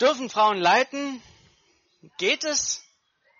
Dürfen 0.00 0.30
Frauen 0.30 0.58
leiten? 0.58 1.22
Geht 2.16 2.44
es? 2.44 2.82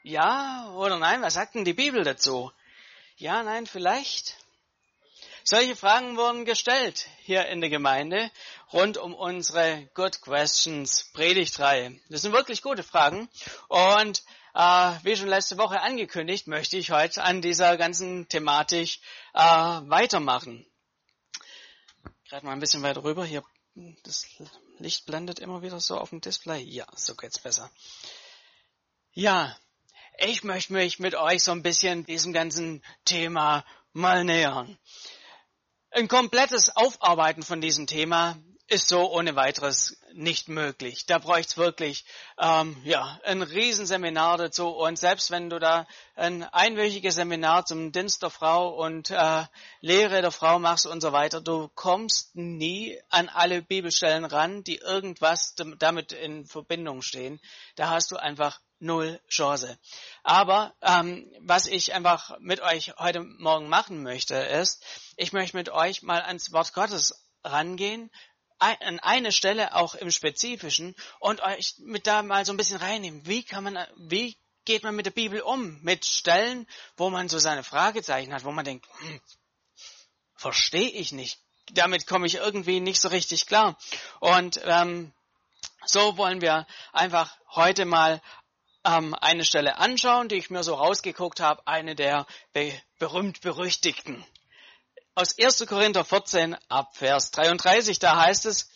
Ja 0.02 0.70
oder 0.74 0.98
nein? 0.98 1.22
Was 1.22 1.34
sagt 1.34 1.54
denn 1.54 1.64
die 1.64 1.72
Bibel 1.72 2.04
dazu? 2.04 2.52
Ja, 3.16 3.42
nein, 3.42 3.66
vielleicht? 3.66 4.36
Solche 5.42 5.74
Fragen 5.74 6.18
wurden 6.18 6.44
gestellt 6.44 7.08
hier 7.22 7.46
in 7.46 7.62
der 7.62 7.70
Gemeinde 7.70 8.30
rund 8.74 8.98
um 8.98 9.14
unsere 9.14 9.88
Good 9.94 10.20
Questions 10.20 11.10
Predigtreihe. 11.14 11.98
Das 12.10 12.20
sind 12.22 12.32
wirklich 12.32 12.60
gute 12.60 12.82
Fragen 12.82 13.30
und 13.68 14.22
äh, 14.52 14.92
wie 15.02 15.16
schon 15.16 15.28
letzte 15.28 15.56
Woche 15.56 15.80
angekündigt, 15.80 16.46
möchte 16.46 16.76
ich 16.76 16.90
heute 16.90 17.22
an 17.22 17.40
dieser 17.40 17.78
ganzen 17.78 18.28
Thematik 18.28 18.98
äh, 19.32 19.40
weitermachen. 19.40 20.66
Gerade 22.28 22.44
mal 22.44 22.52
ein 22.52 22.60
bisschen 22.60 22.82
weiter 22.82 23.02
rüber. 23.02 23.24
Hier, 23.24 23.42
das 24.04 24.26
Licht 24.80 25.06
blendet 25.06 25.38
immer 25.38 25.62
wieder 25.62 25.80
so 25.80 25.96
auf 25.98 26.10
dem 26.10 26.20
Display. 26.20 26.62
Ja, 26.62 26.86
so 26.96 27.14
geht's 27.14 27.38
besser. 27.38 27.70
Ja, 29.12 29.56
ich 30.18 30.44
möchte 30.44 30.72
mich 30.72 30.98
mit 30.98 31.14
euch 31.14 31.42
so 31.42 31.52
ein 31.52 31.62
bisschen 31.62 32.04
diesem 32.04 32.32
ganzen 32.32 32.82
Thema 33.04 33.64
mal 33.92 34.24
nähern. 34.24 34.78
Ein 35.90 36.08
komplettes 36.08 36.74
Aufarbeiten 36.74 37.42
von 37.42 37.60
diesem 37.60 37.86
Thema 37.86 38.38
ist 38.68 38.88
so 38.88 39.10
ohne 39.12 39.34
weiteres 39.36 39.99
nicht 40.14 40.48
möglich. 40.48 41.06
Da 41.06 41.18
bräuchte 41.18 41.50
es 41.50 41.56
wirklich 41.56 42.04
ähm, 42.38 42.76
ja, 42.84 43.20
ein 43.24 43.42
Riesenseminar 43.42 44.38
dazu. 44.38 44.68
Und 44.68 44.98
selbst 44.98 45.30
wenn 45.30 45.50
du 45.50 45.58
da 45.58 45.86
ein 46.16 46.42
einwöchiges 46.44 47.14
Seminar 47.14 47.64
zum 47.66 47.92
Dienst 47.92 48.22
der 48.22 48.30
Frau 48.30 48.68
und 48.68 49.10
äh, 49.10 49.44
Lehre 49.80 50.20
der 50.20 50.30
Frau 50.30 50.58
machst 50.58 50.86
und 50.86 51.00
so 51.00 51.12
weiter, 51.12 51.40
du 51.40 51.68
kommst 51.74 52.34
nie 52.34 53.00
an 53.08 53.28
alle 53.28 53.62
Bibelstellen 53.62 54.24
ran, 54.24 54.64
die 54.64 54.76
irgendwas 54.76 55.54
damit 55.78 56.12
in 56.12 56.46
Verbindung 56.46 57.02
stehen. 57.02 57.40
Da 57.76 57.90
hast 57.90 58.10
du 58.10 58.16
einfach 58.16 58.60
null 58.80 59.20
Chance. 59.28 59.78
Aber 60.22 60.74
ähm, 60.82 61.30
was 61.40 61.66
ich 61.66 61.94
einfach 61.94 62.38
mit 62.40 62.60
euch 62.60 62.94
heute 62.98 63.20
Morgen 63.20 63.68
machen 63.68 64.02
möchte, 64.02 64.34
ist, 64.34 64.84
ich 65.16 65.32
möchte 65.32 65.56
mit 65.56 65.68
euch 65.68 66.02
mal 66.02 66.22
ans 66.22 66.52
Wort 66.52 66.72
Gottes 66.72 67.26
rangehen, 67.44 68.10
an 68.60 69.00
eine 69.00 69.32
Stelle 69.32 69.74
auch 69.74 69.94
im 69.94 70.10
Spezifischen 70.10 70.94
und 71.18 71.40
euch 71.40 71.74
mit 71.78 72.06
da 72.06 72.22
mal 72.22 72.44
so 72.44 72.52
ein 72.52 72.56
bisschen 72.56 72.76
reinnehmen. 72.76 73.26
Wie 73.26 73.42
kann 73.42 73.64
man, 73.64 73.78
wie 73.96 74.36
geht 74.64 74.82
man 74.82 74.94
mit 74.94 75.06
der 75.06 75.12
Bibel 75.12 75.40
um? 75.40 75.80
Mit 75.82 76.04
Stellen, 76.04 76.66
wo 76.96 77.10
man 77.10 77.28
so 77.28 77.38
seine 77.38 77.64
Fragezeichen 77.64 78.32
hat, 78.34 78.44
wo 78.44 78.52
man 78.52 78.64
denkt, 78.64 78.86
hm, 78.98 79.20
verstehe 80.34 80.90
ich 80.90 81.12
nicht. 81.12 81.38
Damit 81.72 82.06
komme 82.06 82.26
ich 82.26 82.36
irgendwie 82.36 82.80
nicht 82.80 83.00
so 83.00 83.08
richtig 83.08 83.46
klar. 83.46 83.78
Und 84.18 84.60
ähm, 84.64 85.12
so 85.86 86.16
wollen 86.16 86.40
wir 86.40 86.66
einfach 86.92 87.34
heute 87.54 87.84
mal 87.84 88.20
ähm, 88.84 89.14
eine 89.14 89.44
Stelle 89.44 89.78
anschauen, 89.78 90.28
die 90.28 90.36
ich 90.36 90.50
mir 90.50 90.62
so 90.62 90.74
rausgeguckt 90.74 91.40
habe, 91.40 91.66
eine 91.66 91.94
der 91.94 92.26
be 92.52 92.72
berühmt-berüchtigten 92.98 94.24
aus 95.14 95.38
1. 95.38 95.66
Korinther 95.66 96.04
14 96.04 96.56
ab 96.68 96.96
Vers 96.96 97.30
33, 97.32 97.98
da 97.98 98.16
heißt 98.16 98.46
es, 98.46 98.70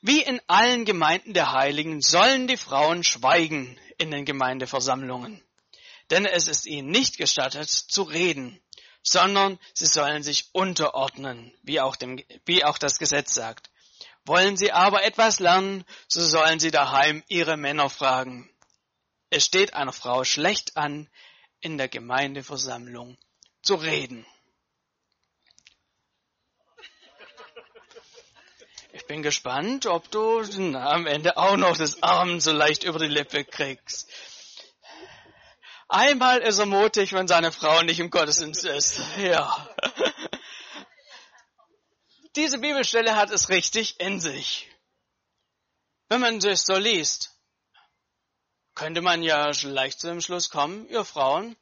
wie 0.00 0.20
in 0.20 0.40
allen 0.48 0.84
Gemeinden 0.84 1.32
der 1.32 1.52
Heiligen 1.52 2.00
sollen 2.00 2.48
die 2.48 2.56
Frauen 2.56 3.04
schweigen 3.04 3.78
in 3.98 4.10
den 4.10 4.24
Gemeindeversammlungen. 4.24 5.42
Denn 6.10 6.26
es 6.26 6.48
ist 6.48 6.66
ihnen 6.66 6.90
nicht 6.90 7.16
gestattet 7.16 7.70
zu 7.70 8.02
reden, 8.02 8.60
sondern 9.02 9.58
sie 9.74 9.86
sollen 9.86 10.22
sich 10.22 10.50
unterordnen, 10.52 11.54
wie 11.62 11.80
auch, 11.80 11.96
dem, 11.96 12.22
wie 12.44 12.64
auch 12.64 12.78
das 12.78 12.98
Gesetz 12.98 13.32
sagt. 13.32 13.70
Wollen 14.24 14.56
sie 14.56 14.72
aber 14.72 15.04
etwas 15.04 15.38
lernen, 15.38 15.84
so 16.08 16.20
sollen 16.20 16.60
sie 16.60 16.70
daheim 16.70 17.22
ihre 17.28 17.56
Männer 17.56 17.88
fragen. 17.88 18.50
Es 19.30 19.44
steht 19.44 19.74
einer 19.74 19.92
Frau 19.92 20.24
schlecht 20.24 20.76
an, 20.76 21.08
in 21.60 21.78
der 21.78 21.88
Gemeindeversammlung 21.88 23.16
zu 23.62 23.76
reden. 23.76 24.26
Bin 29.12 29.22
gespannt, 29.22 29.84
ob 29.84 30.10
du 30.10 30.38
am 30.74 31.06
Ende 31.06 31.36
auch 31.36 31.58
noch 31.58 31.76
das 31.76 32.02
Arm 32.02 32.40
so 32.40 32.50
leicht 32.50 32.82
über 32.82 32.98
die 32.98 33.08
Lippe 33.08 33.44
kriegst. 33.44 34.10
Einmal 35.86 36.38
ist 36.38 36.58
er 36.58 36.64
mutig, 36.64 37.12
wenn 37.12 37.28
seine 37.28 37.52
Frau 37.52 37.82
nicht 37.82 38.00
im 38.00 38.08
Gottesdienst 38.08 38.64
ist. 38.64 39.02
Ja. 39.18 39.68
Diese 42.36 42.56
Bibelstelle 42.56 43.14
hat 43.14 43.30
es 43.30 43.50
richtig 43.50 44.00
in 44.00 44.18
sich. 44.18 44.70
Wenn 46.08 46.22
man 46.22 46.40
das 46.40 46.64
so 46.64 46.78
liest, 46.78 47.36
könnte 48.74 49.02
man 49.02 49.22
ja 49.22 49.50
leicht 49.64 50.00
zu 50.00 50.06
dem 50.06 50.22
Schluss 50.22 50.48
kommen, 50.48 50.88
ihr 50.88 51.04
Frauen, 51.04 51.54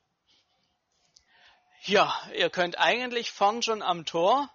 ja, 1.82 2.16
ihr 2.32 2.48
könnt 2.48 2.78
eigentlich 2.78 3.32
vorn 3.32 3.60
schon 3.60 3.82
am 3.82 4.06
Tor 4.06 4.48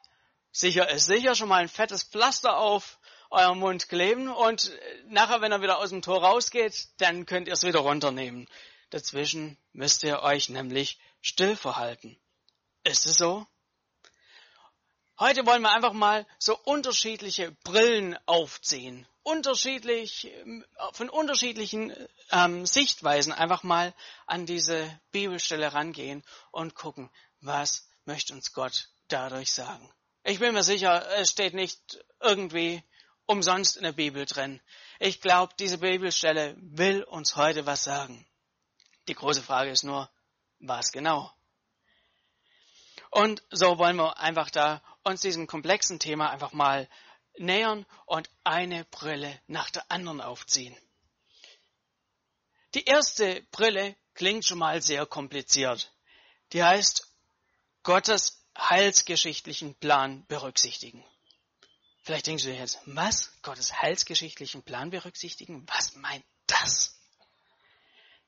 sicher 0.55 0.89
ist 0.89 1.05
sicher 1.05 1.35
schon 1.35 1.49
mal 1.49 1.61
ein 1.61 1.69
fettes 1.69 2.03
Pflaster 2.03 2.57
auf 2.57 2.99
eurem 3.29 3.59
Mund 3.59 3.89
kleben 3.89 4.29
und 4.29 4.71
nachher, 5.07 5.41
wenn 5.41 5.51
er 5.51 5.61
wieder 5.61 5.79
aus 5.79 5.89
dem 5.89 6.01
Tor 6.01 6.23
rausgeht, 6.23 6.87
dann 6.97 7.25
könnt 7.25 7.47
ihr 7.47 7.53
es 7.53 7.63
wieder 7.63 7.79
runternehmen. 7.79 8.47
Dazwischen 8.89 9.57
müsst 9.73 10.03
ihr 10.03 10.21
euch 10.21 10.49
nämlich 10.49 10.99
still 11.21 11.55
verhalten. 11.55 12.17
Ist 12.83 13.05
es 13.05 13.17
so? 13.17 13.45
Heute 15.19 15.45
wollen 15.45 15.61
wir 15.61 15.71
einfach 15.71 15.93
mal 15.93 16.27
so 16.39 16.57
unterschiedliche 16.57 17.51
Brillen 17.63 18.17
aufziehen. 18.25 19.07
Unterschiedlich, 19.23 20.31
von 20.91 21.09
unterschiedlichen 21.09 21.93
ähm, 22.31 22.65
Sichtweisen 22.65 23.31
einfach 23.33 23.63
mal 23.63 23.93
an 24.27 24.45
diese 24.45 24.99
Bibelstelle 25.11 25.73
rangehen 25.73 26.23
und 26.51 26.75
gucken, 26.75 27.09
was 27.41 27.87
möchte 28.05 28.33
uns 28.33 28.53
Gott 28.53 28.89
dadurch 29.07 29.51
sagen. 29.51 29.91
Ich 30.27 30.39
bin 30.39 30.55
mir 30.55 30.63
sicher, 30.63 31.07
es 31.17 31.29
steht 31.29 31.53
nicht 31.53 32.03
irgendwie 32.19 32.83
umsonst 33.27 33.77
in 33.77 33.83
der 33.83 33.91
Bibel 33.91 34.25
drin. 34.25 34.59
Ich 34.99 35.21
glaube, 35.21 35.53
diese 35.59 35.77
Bibelstelle 35.77 36.55
will 36.57 37.03
uns 37.03 37.35
heute 37.35 37.67
was 37.67 37.83
sagen. 37.83 38.25
Die 39.07 39.13
große 39.13 39.43
Frage 39.43 39.69
ist 39.69 39.83
nur, 39.83 40.09
was 40.57 40.91
genau? 40.91 41.31
Und 43.11 43.43
so 43.51 43.77
wollen 43.77 43.97
wir 43.97 44.17
einfach 44.17 44.49
da 44.49 44.81
uns 45.03 45.21
diesem 45.21 45.45
komplexen 45.45 45.99
Thema 45.99 46.31
einfach 46.31 46.53
mal 46.53 46.89
nähern 47.37 47.85
und 48.07 48.27
eine 48.43 48.83
Brille 48.85 49.39
nach 49.45 49.69
der 49.69 49.91
anderen 49.91 50.21
aufziehen. 50.21 50.75
Die 52.73 52.85
erste 52.85 53.43
Brille 53.51 53.95
klingt 54.15 54.43
schon 54.43 54.57
mal 54.57 54.81
sehr 54.81 55.05
kompliziert. 55.05 55.93
Die 56.51 56.63
heißt 56.63 57.13
Gottes 57.83 58.44
heilsgeschichtlichen 58.57 59.75
Plan 59.75 60.25
berücksichtigen. 60.27 61.03
Vielleicht 62.03 62.27
denkst 62.27 62.43
du 62.43 62.51
dir 62.51 62.59
jetzt, 62.59 62.79
was? 62.85 63.31
Gottes 63.41 63.81
heilsgeschichtlichen 63.81 64.63
Plan 64.63 64.91
berücksichtigen? 64.91 65.65
Was 65.67 65.95
meint 65.95 66.23
das? 66.47 66.95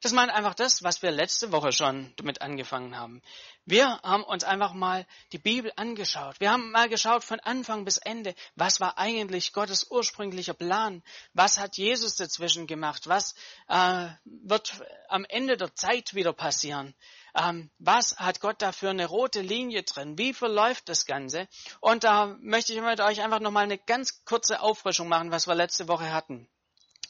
Das 0.02 0.12
meint 0.12 0.32
einfach 0.32 0.54
das, 0.54 0.84
was 0.84 1.02
wir 1.02 1.12
letzte 1.12 1.52
Woche 1.52 1.72
schon 1.72 2.14
damit 2.18 2.42
angefangen 2.42 2.96
haben. 2.96 3.22
Wir 3.66 4.00
haben 4.04 4.24
uns 4.24 4.44
einfach 4.44 4.74
mal 4.74 5.06
die 5.32 5.40
Bibel 5.40 5.72
angeschaut. 5.76 6.40
Wir 6.40 6.52
haben 6.52 6.72
mal 6.72 6.88
geschaut 6.88 7.24
von 7.24 7.40
Anfang 7.40 7.84
bis 7.84 7.98
Ende, 7.98 8.36
was 8.56 8.80
war 8.80 8.98
eigentlich 8.98 9.54
Gottes 9.54 9.90
ursprünglicher 9.90 10.54
Plan? 10.54 11.04
Was 11.34 11.58
hat 11.58 11.78
Jesus 11.78 12.16
dazwischen 12.16 12.68
gemacht? 12.68 13.08
Was 13.08 13.34
äh, 13.68 14.08
wird 14.26 14.82
am 15.10 15.26
Ende 15.26 15.58
der 15.58 15.74
Zeit 15.76 16.14
wieder 16.14 16.32
passieren? 16.34 16.94
ähm, 17.38 17.70
was 17.78 18.18
hat 18.18 18.40
Gott 18.40 18.62
da 18.62 18.72
für 18.72 18.90
eine 18.90 19.06
rote 19.06 19.42
Linie 19.42 19.84
drin? 19.84 20.18
Wie 20.18 20.34
verläuft 20.34 20.90
das 20.90 21.06
Ganze? 21.06 21.48
Und 21.80 22.04
da 22.04 22.36
möchte 22.42 22.74
ich 22.74 22.82
mit 22.82 23.00
euch 23.00 23.22
einfach 23.22 23.40
nochmal 23.40 23.64
eine 23.64 23.78
ganz 23.78 24.24
kurze 24.26 24.62
Auffrischung 24.62 25.08
machen, 25.08 25.32
was 25.32 25.48
wir 25.48 25.56
letzte 25.56 25.88
Woche 25.88 26.12
hatten. 26.12 26.50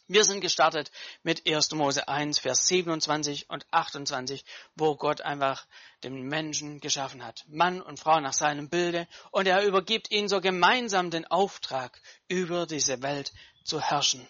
Wir 0.09 0.23
sind 0.23 0.39
gestartet 0.39 0.89
mit 1.23 1.45
1. 1.45 1.71
Mose 1.71 2.07
1, 2.07 2.39
Vers 2.39 2.67
27 2.67 3.49
und 3.49 3.65
28, 3.71 4.45
wo 4.75 4.95
Gott 4.95 5.19
einfach 5.19 5.67
den 6.01 6.21
Menschen 6.21 6.79
geschaffen 6.79 7.25
hat. 7.25 7.43
Mann 7.47 7.81
und 7.81 7.99
Frau 7.99 8.21
nach 8.21 8.31
seinem 8.31 8.69
Bilde. 8.69 9.05
Und 9.31 9.47
er 9.47 9.65
übergibt 9.65 10.09
ihnen 10.09 10.29
so 10.29 10.39
gemeinsam 10.39 11.11
den 11.11 11.25
Auftrag, 11.25 11.99
über 12.29 12.65
diese 12.65 13.01
Welt 13.01 13.33
zu 13.65 13.81
herrschen. 13.81 14.25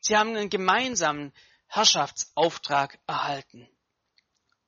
Sie 0.00 0.14
haben 0.14 0.36
einen 0.36 0.50
gemeinsamen 0.50 1.32
Herrschaftsauftrag 1.68 2.98
erhalten. 3.06 3.66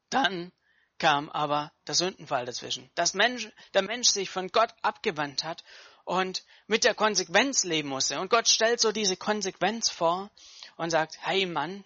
Dann 0.09 0.53
kam 0.99 1.29
aber 1.29 1.71
der 1.87 1.95
Sündenfall 1.95 2.47
dazwischen. 2.47 2.91
Dass 2.95 3.13
Mensch, 3.13 3.51
der 3.75 3.83
Mensch 3.83 4.09
sich 4.09 4.31
von 4.31 4.49
Gott 4.49 4.73
abgewandt 4.81 5.45
hat 5.45 5.63
und 6.07 6.45
mit 6.69 6.85
der 6.85 6.95
Konsequenz 6.95 7.65
leben 7.65 7.89
musste. 7.89 8.19
Und 8.21 8.31
Gott 8.31 8.49
stellt 8.49 8.81
so 8.81 8.93
diese 8.93 9.17
Konsequenz 9.17 9.91
vor 9.91 10.31
und 10.77 10.91
sagt, 10.91 11.19
hey 11.21 11.45
Mann, 11.47 11.85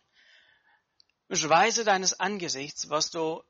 Schweiße 1.31 1.85
deines 1.85 2.21
Angesichts 2.21 2.91
wirst 2.91 3.15
du 3.15 3.43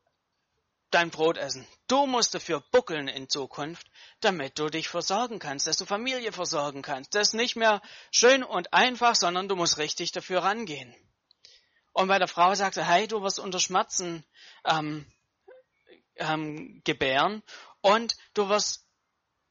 dein 0.90 1.10
Brot 1.10 1.38
essen. 1.38 1.66
Du 1.88 2.06
musst 2.06 2.34
dafür 2.34 2.62
buckeln 2.72 3.08
in 3.08 3.28
Zukunft, 3.28 3.90
damit 4.20 4.58
du 4.58 4.68
dich 4.68 4.88
versorgen 4.88 5.38
kannst, 5.38 5.66
dass 5.66 5.76
du 5.76 5.86
Familie 5.86 6.30
versorgen 6.32 6.82
kannst. 6.82 7.14
Das 7.14 7.28
ist 7.28 7.34
nicht 7.34 7.56
mehr 7.56 7.82
schön 8.12 8.44
und 8.44 8.72
einfach, 8.72 9.16
sondern 9.16 9.48
du 9.48 9.56
musst 9.56 9.78
richtig 9.78 10.12
dafür 10.12 10.42
rangehen. 10.44 10.94
Und 11.92 12.08
bei 12.08 12.18
der 12.18 12.28
Frau 12.28 12.54
sagte, 12.54 12.84
hey, 12.84 13.08
du 13.08 13.22
wirst 13.22 13.40
unter 13.40 13.58
Schmerzen 13.58 14.24
ähm, 14.64 15.10
ähm, 16.16 16.80
gebären 16.84 17.42
und 17.80 18.14
du 18.34 18.48
wirst 18.48 18.86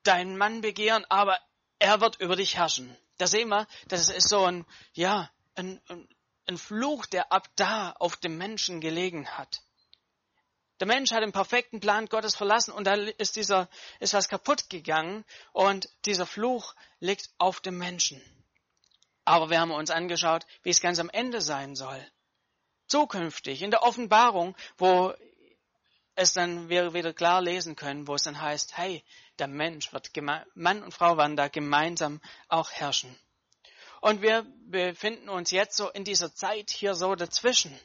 deinen 0.04 0.38
Mann 0.38 0.62
begehren, 0.62 1.06
aber 1.10 1.40
er 1.80 2.02
wird 2.02 2.20
über 2.20 2.36
dich 2.36 2.58
herrschen. 2.58 2.96
Da 3.18 3.28
sehen 3.28 3.50
wir, 3.50 3.68
das 3.88 4.10
ist 4.10 4.30
so 4.30 4.46
ein, 4.46 4.66
ja, 4.94 5.30
ein, 5.56 5.82
ein 6.46 6.58
Fluch, 6.58 7.06
der 7.06 7.32
ab 7.32 7.50
da 7.56 7.92
auf 7.92 8.18
dem 8.18 8.38
Menschen 8.38 8.82
gelegen 8.82 9.28
hat. 9.38 9.62
Der 10.80 10.88
Mensch 10.88 11.12
hat 11.12 11.24
den 11.24 11.34
perfekten 11.34 11.82
Plan 11.82 12.06
Gottes 12.06 12.36
verlassen 12.36 12.72
und 12.72 12.86
da 12.86 12.94
ist 12.94 13.36
dieser, 13.36 13.70
ist 14.00 14.14
was 14.14 14.30
kaputt 14.30 14.70
gegangen 14.70 15.26
und 15.52 15.90
dieser 16.06 16.26
Fluch 16.26 16.74
liegt 17.00 17.30
auf 17.38 17.60
dem 17.60 17.78
Menschen. 17.78 18.22
Aber 19.26 19.50
wir 19.50 19.60
haben 19.60 19.72
uns 19.72 19.92
angeschaut, 19.92 20.46
wie 20.64 20.70
es 20.70 20.80
ganz 20.80 21.00
am 21.00 21.10
Ende 21.10 21.42
sein 21.42 21.76
soll. 21.76 22.04
Zukünftig, 22.88 23.62
in 23.62 23.72
der 23.72 23.84
Offenbarung, 23.84 24.56
wo 24.78 25.14
es 26.16 26.34
dann 26.34 26.70
wir 26.70 26.94
wieder 26.94 27.14
klar 27.14 27.42
lesen 27.42 27.76
können, 27.76 28.08
wo 28.08 28.16
es 28.16 28.24
dann 28.24 28.42
heißt, 28.42 28.78
hey, 28.78 29.04
der 29.40 29.48
Mensch 29.48 29.94
wird, 29.94 30.12
Mann 30.56 30.84
und 30.84 30.94
Frau 30.94 31.18
werden 31.18 31.38
da 31.38 31.48
gemeinsam 31.48 32.22
auch 32.48 32.72
herrschen. 32.72 33.18
Und 34.02 34.22
wir 34.22 34.46
befinden 34.68 35.30
uns 35.30 35.52
jetzt 35.52 35.76
so 35.76 35.90
in 35.90 36.04
dieser 36.04 36.34
Zeit 36.34 36.70
hier 36.70 36.96
so 36.96 37.16
dazwischen. 37.16 37.78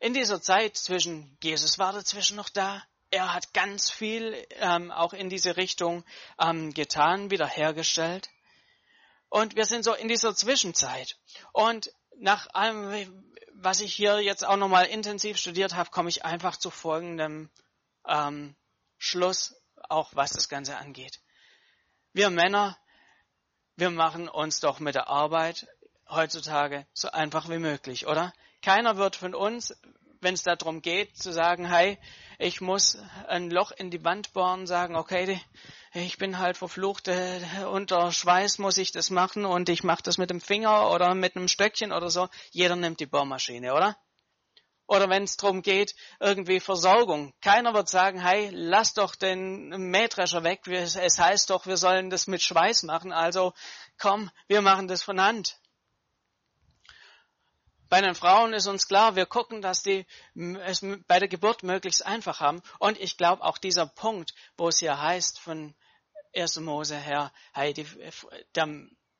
In 0.00 0.12
dieser 0.12 0.42
Zeit 0.42 0.76
zwischen, 0.76 1.38
Jesus 1.42 1.78
war 1.78 1.92
dazwischen 1.92 2.36
noch 2.36 2.48
da, 2.48 2.82
er 3.10 3.32
hat 3.32 3.54
ganz 3.54 3.90
viel 3.90 4.44
ähm, 4.50 4.90
auch 4.90 5.12
in 5.12 5.28
diese 5.28 5.56
Richtung 5.56 6.04
ähm, 6.38 6.74
getan, 6.74 7.30
wiederhergestellt. 7.30 8.28
Und 9.28 9.54
wir 9.54 9.66
sind 9.66 9.84
so 9.84 9.94
in 9.94 10.08
dieser 10.08 10.34
Zwischenzeit. 10.34 11.16
Und 11.52 11.92
nach 12.18 12.48
allem, 12.54 13.32
was 13.54 13.80
ich 13.80 13.94
hier 13.94 14.20
jetzt 14.20 14.44
auch 14.44 14.56
nochmal 14.56 14.86
intensiv 14.86 15.38
studiert 15.38 15.74
habe, 15.74 15.90
komme 15.90 16.08
ich 16.08 16.24
einfach 16.24 16.56
zu 16.56 16.70
folgendem 16.70 17.50
ähm, 18.06 18.56
Schluss, 18.98 19.54
auch 19.88 20.10
was 20.14 20.30
das 20.30 20.48
Ganze 20.48 20.76
angeht. 20.76 21.20
Wir 22.12 22.30
Männer, 22.30 22.76
wir 23.76 23.90
machen 23.90 24.28
uns 24.28 24.60
doch 24.60 24.78
mit 24.78 24.94
der 24.94 25.08
Arbeit 25.08 25.66
heutzutage 26.08 26.86
so 26.92 27.10
einfach 27.10 27.48
wie 27.48 27.58
möglich, 27.58 28.06
oder? 28.06 28.32
Keiner 28.62 28.96
wird 28.96 29.16
von 29.16 29.34
uns, 29.34 29.74
wenn 30.20 30.34
es 30.34 30.42
darum 30.42 30.80
geht, 30.80 31.16
zu 31.16 31.32
sagen, 31.32 31.66
hey, 31.66 31.98
ich 32.38 32.60
muss 32.60 32.98
ein 33.28 33.50
Loch 33.50 33.72
in 33.72 33.90
die 33.90 34.04
Wand 34.04 34.32
bohren, 34.32 34.66
sagen, 34.66 34.96
okay, 34.96 35.40
ich 35.92 36.18
bin 36.18 36.38
halt 36.38 36.56
verflucht, 36.56 37.08
äh, 37.08 37.40
unter 37.70 38.10
Schweiß 38.10 38.58
muss 38.58 38.78
ich 38.78 38.90
das 38.90 39.10
machen 39.10 39.44
und 39.44 39.68
ich 39.68 39.84
mache 39.84 40.02
das 40.02 40.18
mit 40.18 40.30
dem 40.30 40.40
Finger 40.40 40.90
oder 40.90 41.14
mit 41.14 41.36
einem 41.36 41.48
Stöckchen 41.48 41.92
oder 41.92 42.10
so. 42.10 42.28
Jeder 42.50 42.76
nimmt 42.76 43.00
die 43.00 43.06
Bohrmaschine, 43.06 43.74
oder? 43.74 43.96
Oder 44.86 45.08
wenn 45.08 45.24
es 45.24 45.36
darum 45.36 45.62
geht, 45.62 45.94
irgendwie 46.20 46.60
Versorgung. 46.60 47.32
Keiner 47.40 47.72
wird 47.72 47.88
sagen, 47.88 48.20
hey, 48.20 48.50
lass 48.52 48.92
doch 48.92 49.14
den 49.14 49.68
Mähdrescher 49.90 50.44
weg. 50.44 50.66
Es 50.68 51.18
heißt 51.18 51.48
doch, 51.50 51.66
wir 51.66 51.78
sollen 51.78 52.10
das 52.10 52.26
mit 52.26 52.42
Schweiß 52.42 52.82
machen. 52.82 53.12
Also 53.12 53.54
komm, 53.98 54.30
wir 54.46 54.60
machen 54.60 54.88
das 54.88 55.02
von 55.02 55.20
Hand. 55.20 55.58
Bei 57.88 58.00
den 58.00 58.14
Frauen 58.14 58.52
ist 58.52 58.66
uns 58.66 58.88
klar, 58.88 59.14
wir 59.14 59.24
gucken, 59.24 59.62
dass 59.62 59.82
die 59.82 60.04
es 60.64 60.84
bei 61.06 61.18
der 61.18 61.28
Geburt 61.28 61.62
möglichst 61.62 62.04
einfach 62.04 62.40
haben. 62.40 62.60
Und 62.78 62.98
ich 62.98 63.16
glaube 63.16 63.42
auch 63.42 63.56
dieser 63.56 63.86
Punkt, 63.86 64.34
wo 64.56 64.68
es 64.68 64.80
hier 64.80 65.00
heißt 65.00 65.38
von 65.38 65.74
1. 66.34 66.60
Mose 66.60 66.96
her, 66.96 67.32
hey, 67.52 67.72
die, 67.72 67.86
der 68.54 68.66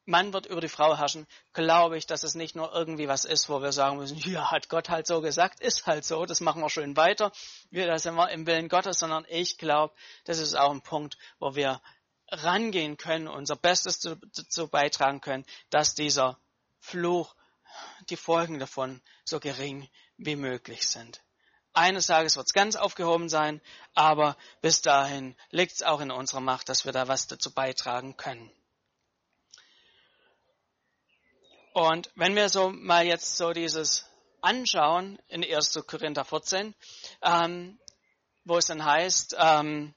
Mann 0.06 0.32
wird 0.32 0.46
über 0.46 0.60
die 0.60 0.68
Frau 0.68 0.96
herrschen, 0.96 1.26
glaube 1.52 1.96
ich, 1.96 2.06
dass 2.06 2.24
es 2.24 2.34
nicht 2.34 2.54
nur 2.54 2.72
irgendwie 2.74 3.08
was 3.08 3.24
ist, 3.24 3.48
wo 3.48 3.62
wir 3.62 3.72
sagen 3.72 3.96
müssen, 3.96 4.18
ja, 4.30 4.50
hat 4.50 4.68
Gott 4.68 4.90
halt 4.90 5.06
so 5.06 5.20
gesagt, 5.20 5.60
ist 5.60 5.86
halt 5.86 6.04
so, 6.04 6.26
das 6.26 6.40
machen 6.40 6.60
wir 6.60 6.68
schön 6.68 6.96
weiter, 6.96 7.32
wir, 7.70 7.86
da 7.86 7.98
sind 7.98 8.14
wir 8.14 8.30
im 8.30 8.46
Willen 8.46 8.68
Gottes, 8.68 8.98
sondern 8.98 9.24
ich 9.28 9.58
glaube, 9.58 9.94
das 10.24 10.38
ist 10.38 10.54
auch 10.54 10.70
ein 10.70 10.82
Punkt, 10.82 11.16
wo 11.38 11.54
wir 11.54 11.80
rangehen 12.30 12.96
können, 12.96 13.28
unser 13.28 13.56
Bestes 13.56 14.00
zu, 14.00 14.16
zu 14.30 14.68
beitragen 14.68 15.20
können, 15.20 15.44
dass 15.70 15.94
dieser 15.94 16.38
Fluch 16.80 17.34
die 18.10 18.16
Folgen 18.16 18.58
davon 18.58 19.00
so 19.24 19.40
gering 19.40 19.88
wie 20.16 20.36
möglich 20.36 20.86
sind. 20.86 21.22
Eines 21.72 22.06
Tages 22.06 22.36
wird 22.36 22.46
es 22.46 22.52
ganz 22.52 22.76
aufgehoben 22.76 23.28
sein, 23.28 23.60
aber 23.94 24.36
bis 24.60 24.80
dahin 24.80 25.34
liegt 25.50 25.72
es 25.72 25.82
auch 25.82 26.00
in 26.00 26.12
unserer 26.12 26.40
Macht, 26.40 26.68
dass 26.68 26.84
wir 26.84 26.92
da 26.92 27.08
was 27.08 27.26
dazu 27.26 27.52
beitragen 27.52 28.16
können. 28.16 28.52
Und 31.74 32.08
wenn 32.14 32.36
wir 32.36 32.48
so 32.48 32.70
mal 32.70 33.04
jetzt 33.04 33.36
so 33.36 33.52
dieses 33.52 34.06
anschauen 34.40 35.18
in 35.26 35.42
1. 35.42 35.82
Korinther 35.88 36.24
14, 36.24 36.72
ähm, 37.20 37.80
wo 38.44 38.58
es 38.58 38.66
dann 38.66 38.84
heißt, 38.84 39.34
ähm, 39.36 39.92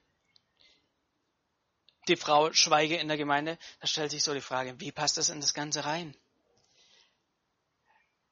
die 2.07 2.15
Frau 2.15 2.51
schweige 2.51 2.97
in 2.97 3.07
der 3.07 3.17
Gemeinde, 3.17 3.59
da 3.79 3.85
stellt 3.85 4.09
sich 4.09 4.23
so 4.23 4.33
die 4.33 4.41
Frage, 4.41 4.79
wie 4.79 4.91
passt 4.91 5.17
das 5.17 5.29
in 5.29 5.39
das 5.39 5.53
Ganze 5.53 5.85
rein? 5.85 6.17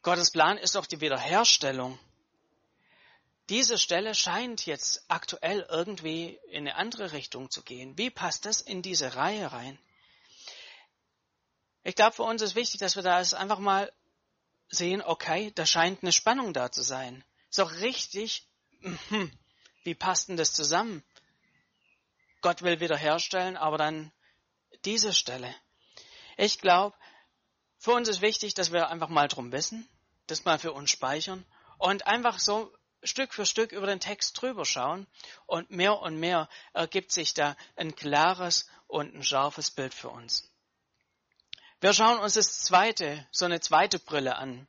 Gottes 0.01 0.31
Plan 0.31 0.57
ist 0.57 0.73
doch 0.73 0.87
die 0.87 1.01
Wiederherstellung. 1.01 1.99
Diese 3.49 3.77
Stelle 3.77 4.15
scheint 4.15 4.65
jetzt 4.65 5.05
aktuell 5.07 5.67
irgendwie 5.69 6.39
in 6.49 6.67
eine 6.67 6.77
andere 6.77 7.11
Richtung 7.11 7.51
zu 7.51 7.61
gehen. 7.61 7.95
Wie 7.95 8.09
passt 8.09 8.45
das 8.45 8.61
in 8.61 8.81
diese 8.81 9.15
Reihe 9.15 9.51
rein? 9.51 9.77
Ich 11.85 11.93
glaube, 11.93 12.15
für 12.15 12.23
uns 12.23 12.41
ist 12.41 12.55
wichtig, 12.55 12.79
dass 12.79 12.95
wir 12.95 13.03
da 13.03 13.17
einfach 13.19 13.59
mal 13.59 13.93
sehen, 14.69 15.03
okay, 15.03 15.51
da 15.53 15.67
scheint 15.67 16.01
eine 16.01 16.11
Spannung 16.11 16.51
da 16.51 16.71
zu 16.71 16.81
sein. 16.81 17.23
Ist 17.51 17.59
doch 17.59 17.73
richtig, 17.73 18.47
mhm, 18.81 19.31
wie 19.83 19.93
passt 19.93 20.27
denn 20.27 20.35
das 20.35 20.51
zusammen? 20.51 21.03
Gott 22.41 22.63
will 22.63 22.79
wiederherstellen, 22.79 23.55
aber 23.55 23.77
dann 23.77 24.11
diese 24.83 25.13
Stelle. 25.13 25.53
Ich 26.37 26.59
glaube, 26.59 26.97
für 27.77 27.91
uns 27.91 28.09
ist 28.09 28.21
wichtig, 28.21 28.55
dass 28.55 28.71
wir 28.71 28.89
einfach 28.89 29.09
mal 29.09 29.27
drum 29.27 29.51
wissen, 29.51 29.87
das 30.25 30.43
mal 30.43 30.57
für 30.57 30.73
uns 30.73 30.89
speichern 30.89 31.45
und 31.77 32.07
einfach 32.07 32.39
so 32.39 32.75
Stück 33.03 33.31
für 33.31 33.45
Stück 33.45 33.71
über 33.71 33.85
den 33.85 33.99
Text 33.99 34.41
drüber 34.41 34.65
schauen 34.65 35.05
und 35.45 35.69
mehr 35.69 35.99
und 35.99 36.19
mehr 36.19 36.49
ergibt 36.73 37.11
sich 37.11 37.35
da 37.35 37.55
ein 37.75 37.95
klares 37.95 38.67
und 38.87 39.13
ein 39.13 39.23
scharfes 39.23 39.69
Bild 39.69 39.93
für 39.93 40.09
uns. 40.09 40.49
Wir 41.85 41.93
schauen 41.93 42.17
uns 42.17 42.33
das 42.33 42.61
zweite, 42.61 43.27
so 43.29 43.45
eine 43.45 43.59
zweite 43.59 43.99
Brille 43.99 44.37
an. 44.37 44.67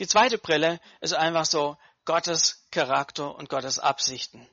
Die 0.00 0.08
zweite 0.08 0.38
Brille 0.38 0.80
ist 1.00 1.14
einfach 1.14 1.44
so 1.44 1.78
Gottes 2.04 2.66
Charakter 2.72 3.36
und 3.36 3.48
Gottes 3.48 3.78
Absichten. 3.78 4.48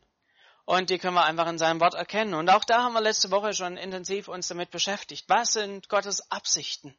Und 0.65 0.91
die 0.91 0.99
können 0.99 1.15
wir 1.15 1.23
einfach 1.23 1.47
in 1.47 1.57
seinem 1.57 1.79
Wort 1.79 1.95
erkennen. 1.95 2.35
Und 2.35 2.47
auch 2.51 2.63
da 2.63 2.83
haben 2.83 2.93
wir 2.93 3.01
letzte 3.01 3.31
Woche 3.31 3.53
schon 3.53 3.75
intensiv 3.75 4.27
uns 4.27 4.47
damit 4.49 4.69
beschäftigt. 4.69 5.25
Was 5.29 5.53
sind 5.53 5.89
Gottes 5.89 6.31
Absichten? 6.31 6.95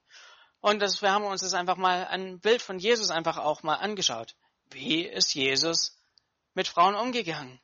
Und 0.60 0.80
das, 0.80 1.02
wir 1.02 1.12
haben 1.12 1.24
uns 1.24 1.42
das 1.42 1.54
einfach 1.54 1.76
mal 1.76 2.08
ein 2.08 2.40
Bild 2.40 2.60
von 2.60 2.80
Jesus 2.80 3.12
einfach 3.12 3.38
auch 3.38 3.62
mal 3.62 3.76
angeschaut. 3.76 4.34
Wie 4.70 5.02
ist 5.02 5.34
Jesus 5.34 5.96
mit 6.54 6.66
Frauen 6.66 6.96
umgegangen? 6.96 7.60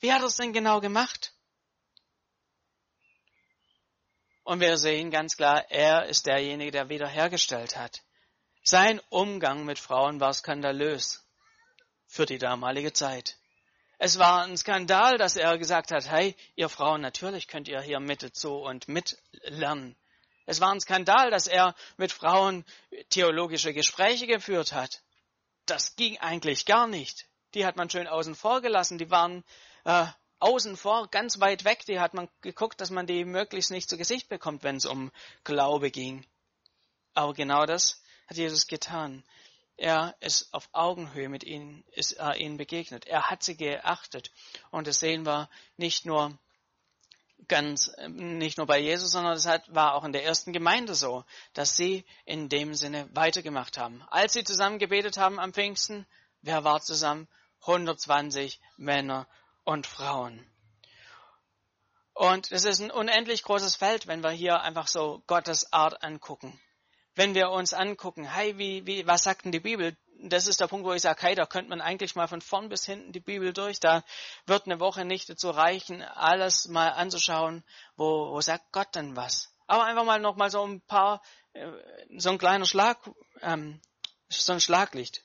Wie 0.00 0.12
hat 0.12 0.20
er 0.20 0.26
es 0.26 0.36
denn 0.36 0.52
genau 0.52 0.82
gemacht? 0.82 1.32
Und 4.50 4.58
wir 4.58 4.78
sehen 4.78 5.12
ganz 5.12 5.36
klar, 5.36 5.70
er 5.70 6.06
ist 6.06 6.26
derjenige, 6.26 6.72
der 6.72 6.88
wiederhergestellt 6.88 7.76
hat. 7.76 8.02
Sein 8.64 9.00
Umgang 9.08 9.64
mit 9.64 9.78
Frauen 9.78 10.18
war 10.18 10.34
skandalös 10.34 11.24
für 12.08 12.26
die 12.26 12.38
damalige 12.38 12.92
Zeit. 12.92 13.36
Es 13.98 14.18
war 14.18 14.42
ein 14.42 14.56
Skandal, 14.56 15.18
dass 15.18 15.36
er 15.36 15.56
gesagt 15.56 15.92
hat, 15.92 16.10
hey, 16.10 16.34
ihr 16.56 16.68
Frauen, 16.68 17.00
natürlich 17.00 17.46
könnt 17.46 17.68
ihr 17.68 17.80
hier 17.80 18.00
mit 18.00 18.34
zu 18.34 18.54
und 18.54 18.88
mitlernen. 18.88 19.94
Es 20.46 20.60
war 20.60 20.72
ein 20.72 20.80
Skandal, 20.80 21.30
dass 21.30 21.46
er 21.46 21.76
mit 21.96 22.10
Frauen 22.10 22.64
theologische 23.10 23.72
Gespräche 23.72 24.26
geführt 24.26 24.72
hat. 24.72 25.00
Das 25.66 25.94
ging 25.94 26.18
eigentlich 26.18 26.66
gar 26.66 26.88
nicht. 26.88 27.28
Die 27.54 27.64
hat 27.64 27.76
man 27.76 27.88
schön 27.88 28.08
außen 28.08 28.34
vor 28.34 28.62
gelassen. 28.62 28.98
Die 28.98 29.12
waren 29.12 29.44
äh, 29.84 30.06
außen 30.40 30.76
vor, 30.76 31.08
ganz 31.08 31.40
weit 31.40 31.64
weg. 31.64 31.84
Die 31.86 32.00
hat 32.00 32.14
man 32.14 32.28
geguckt, 32.40 32.80
dass 32.80 32.90
man 32.90 33.06
die 33.06 33.24
möglichst 33.24 33.70
nicht 33.70 33.88
zu 33.88 33.96
Gesicht 33.96 34.28
bekommt, 34.28 34.62
wenn 34.62 34.76
es 34.76 34.86
um 34.86 35.10
Glaube 35.44 35.90
ging. 35.90 36.26
Aber 37.14 37.34
genau 37.34 37.66
das 37.66 38.02
hat 38.26 38.36
Jesus 38.36 38.66
getan. 38.66 39.24
Er 39.76 40.14
ist 40.20 40.52
auf 40.52 40.68
Augenhöhe 40.72 41.28
mit 41.28 41.42
ihnen, 41.44 41.84
ist 41.92 42.12
er 42.12 42.36
ihnen 42.36 42.56
begegnet. 42.56 43.06
Er 43.06 43.30
hat 43.30 43.42
sie 43.42 43.56
geachtet. 43.56 44.30
Und 44.70 44.86
das 44.86 45.00
sehen 45.00 45.24
wir 45.24 45.48
nicht 45.76 46.04
nur 46.04 46.38
ganz 47.48 47.90
ähm, 47.98 48.38
nicht 48.38 48.58
nur 48.58 48.66
bei 48.66 48.78
Jesus, 48.78 49.12
sondern 49.12 49.32
das 49.32 49.46
war 49.68 49.94
auch 49.94 50.04
in 50.04 50.12
der 50.12 50.24
ersten 50.24 50.52
Gemeinde 50.52 50.94
so, 50.94 51.24
dass 51.54 51.76
sie 51.76 52.04
in 52.24 52.48
dem 52.48 52.74
Sinne 52.74 53.08
weitergemacht 53.14 53.78
haben. 53.78 54.02
Als 54.10 54.34
sie 54.34 54.44
zusammen 54.44 54.78
gebetet 54.78 55.16
haben 55.16 55.40
am 55.40 55.52
Pfingsten, 55.52 56.06
wer 56.42 56.64
war 56.64 56.80
zusammen? 56.80 57.26
120 57.62 58.60
Männer 58.76 59.26
und 59.70 59.86
Frauen. 59.86 60.44
Und 62.12 62.50
es 62.50 62.64
ist 62.64 62.80
ein 62.80 62.90
unendlich 62.90 63.44
großes 63.44 63.76
Feld, 63.76 64.08
wenn 64.08 64.22
wir 64.22 64.30
hier 64.30 64.60
einfach 64.62 64.88
so 64.88 65.22
Gottes 65.28 65.72
Art 65.72 66.02
angucken. 66.02 66.60
Wenn 67.14 67.34
wir 67.34 67.50
uns 67.50 67.72
angucken, 67.72 68.24
hey, 68.24 68.58
wie, 68.58 68.84
wie, 68.84 69.06
was 69.06 69.22
sagt 69.22 69.44
denn 69.44 69.52
die 69.52 69.60
Bibel? 69.60 69.96
Das 70.22 70.48
ist 70.48 70.60
der 70.60 70.66
Punkt, 70.66 70.84
wo 70.84 70.92
ich 70.92 71.02
sage, 71.02 71.22
hey, 71.22 71.34
da 71.36 71.46
könnte 71.46 71.70
man 71.70 71.80
eigentlich 71.80 72.16
mal 72.16 72.26
von 72.26 72.40
vorn 72.40 72.68
bis 72.68 72.84
hinten 72.84 73.12
die 73.12 73.20
Bibel 73.20 73.52
durch. 73.52 73.78
Da 73.78 74.02
wird 74.44 74.66
eine 74.66 74.80
Woche 74.80 75.04
nicht 75.04 75.30
dazu 75.30 75.50
reichen, 75.50 76.02
alles 76.02 76.66
mal 76.66 76.88
anzuschauen, 76.88 77.64
wo, 77.96 78.32
wo 78.32 78.40
sagt 78.40 78.72
Gott 78.72 78.94
denn 78.96 79.14
was. 79.14 79.54
Aber 79.68 79.84
einfach 79.84 80.04
mal 80.04 80.20
noch 80.20 80.34
mal 80.34 80.50
so 80.50 80.66
ein 80.66 80.80
paar, 80.80 81.22
äh, 81.52 81.70
so 82.18 82.30
ein 82.30 82.38
kleiner 82.38 82.66
Schlag, 82.66 82.98
ähm, 83.40 83.80
so 84.28 84.52
ein 84.52 84.60
Schlaglicht 84.60 85.22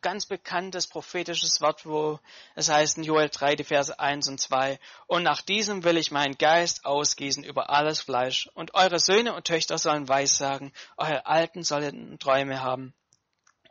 ganz 0.00 0.26
bekanntes 0.26 0.86
prophetisches 0.86 1.60
Wort, 1.60 1.86
wo 1.86 2.18
es 2.54 2.68
heißt 2.68 2.98
in 2.98 3.04
Joel 3.04 3.28
3, 3.28 3.56
die 3.56 3.64
Verse 3.64 3.98
1 3.98 4.28
und 4.28 4.40
2. 4.40 4.78
Und 5.06 5.22
nach 5.22 5.42
diesem 5.42 5.84
will 5.84 5.96
ich 5.96 6.10
meinen 6.10 6.38
Geist 6.38 6.84
ausgießen 6.84 7.44
über 7.44 7.70
alles 7.70 8.00
Fleisch. 8.00 8.48
Und 8.54 8.74
eure 8.74 8.98
Söhne 8.98 9.34
und 9.34 9.46
Töchter 9.46 9.78
sollen 9.78 10.08
Weissagen, 10.08 10.72
eure 10.96 11.26
Alten 11.26 11.62
sollen 11.62 12.18
Träume 12.18 12.62
haben. 12.62 12.94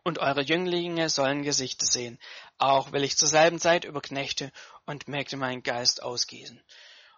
Und 0.03 0.20
eure 0.20 0.42
Jünglinge 0.42 1.10
sollen 1.10 1.44
Gesichter 1.44 1.86
sehen. 1.86 2.20
Auch 2.58 2.92
will 2.92 3.03
ich 3.03 3.18
zur 3.18 3.30
selben 3.30 3.60
Zeit 3.60 3.86
über 3.86 4.01
Knechte 4.01 4.51
und 4.86 5.08
Mägde 5.08 5.38
meinen 5.38 5.63
Geist 5.63 6.03
ausgießen. 6.03 6.62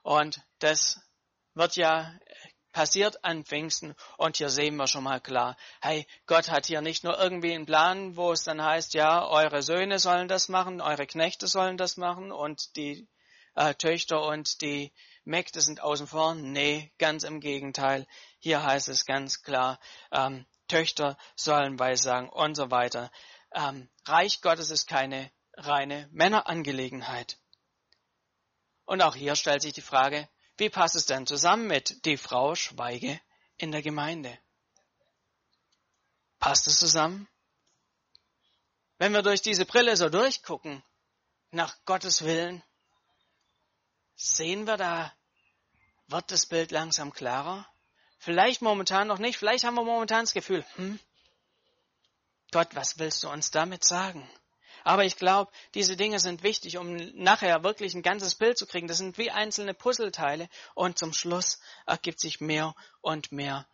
Und 0.04 0.42
das 0.60 1.02
wird 1.56 1.76
ja 1.78 2.14
passiert 2.76 3.24
an 3.24 3.46
Pfingsten 3.46 3.96
und 4.18 4.36
hier 4.36 4.50
sehen 4.50 4.76
wir 4.76 4.88
schon 4.88 5.06
mal 5.06 5.22
klar, 5.22 5.56
hey, 5.80 6.06
Gott 6.26 6.52
hat 6.52 6.66
hier 6.66 6.82
nicht 6.82 7.06
nur 7.06 7.18
irgendwie 7.18 7.54
einen 7.54 7.66
Plan, 7.66 8.18
wo 8.18 8.34
es 8.34 8.44
dann 8.44 8.62
heißt, 8.62 8.94
ja, 8.96 9.26
eure 9.26 9.62
Söhne 9.64 9.98
sollen 9.98 10.28
das 10.28 10.50
machen, 10.50 10.82
eure 10.82 11.08
Knechte 11.08 11.48
sollen 11.48 11.78
das 11.78 11.96
machen 11.96 12.34
und 12.34 12.76
die 12.76 13.08
äh, 13.56 13.74
Töchter 13.76 14.26
und 14.26 14.60
die 14.60 14.92
Mägde 15.24 15.62
sind 15.62 15.80
außen 15.80 16.06
vor. 16.06 16.36
Nee, 16.36 16.92
ganz 16.98 17.24
im 17.24 17.40
Gegenteil. 17.40 18.06
Hier 18.40 18.62
heißt 18.62 18.90
es 18.90 19.06
ganz 19.06 19.42
klar, 19.42 19.80
ähm, 20.12 20.46
Töchter 20.68 21.18
sollen 21.38 21.80
Weissagen 21.80 22.28
und 22.28 22.56
so 22.56 22.72
weiter. 22.72 23.10
Ähm, 23.54 23.88
Reich 24.06 24.42
Gottes 24.42 24.70
ist 24.70 24.86
keine 24.86 25.32
reine 25.54 26.10
Männerangelegenheit. 26.12 27.38
Und 28.84 29.02
auch 29.02 29.16
hier 29.16 29.38
stellt 29.38 29.62
sich 29.62 29.72
die 29.72 29.82
Frage, 29.82 30.28
wie 30.58 30.70
passt 30.70 30.96
es 30.96 31.06
denn 31.06 31.28
zusammen 31.28 31.68
mit 31.68 32.06
die 32.06 32.18
Frau 32.18 32.56
schweige 32.56 33.20
in 33.58 33.72
der 33.72 33.82
Gemeinde? 33.82 34.38
Passt 36.40 36.68
es 36.68 36.80
zusammen? 36.80 37.28
Wenn 38.98 39.14
wir 39.14 39.22
durch 39.22 39.42
diese 39.42 39.66
Brille 39.66 39.98
so 39.98 40.10
durchgucken, 40.10 40.84
nach 41.52 41.76
Gottes 41.86 42.24
Willen, 42.24 42.64
sehen 44.16 44.66
wir 44.66 44.78
da, 44.78 45.14
wird 46.08 46.32
das 46.32 46.46
Bild 46.46 46.72
langsam 46.72 47.12
klarer? 47.12 47.68
Vielleicht 48.18 48.62
momentan 48.62 49.08
noch 49.08 49.20
nicht, 49.20 49.38
vielleicht 49.38 49.66
haben 49.66 49.76
wir 49.76 49.84
momentan 49.84 50.22
das 50.22 50.34
Gefühl, 50.34 50.66
hm, 50.76 51.00
Gott, 52.52 52.74
was 52.74 52.98
willst 53.00 53.24
du 53.24 53.30
uns 53.30 53.52
damit 53.52 53.84
sagen? 53.84 54.30
Aber 54.86 55.04
ich 55.04 55.18
glaube, 55.18 55.52
diese 55.74 55.98
Dinge 55.98 56.20
sind 56.20 56.44
wichtig, 56.44 56.78
um 56.78 56.96
nachher 57.16 57.64
wirklich 57.64 57.96
ein 57.96 58.04
ganzes 58.04 58.36
Bild 58.36 58.56
zu 58.56 58.68
kriegen. 58.68 58.88
Das 58.88 59.00
sind 59.00 59.18
wie 59.18 59.32
einzelne 59.32 59.74
Puzzleteile 59.74 60.48
und 60.76 61.00
zum 61.00 61.12
Schluss 61.12 61.60
ergibt 61.88 62.20
sich 62.20 62.40
mehr 62.40 62.76
und 63.02 63.32
mehr 63.32 63.68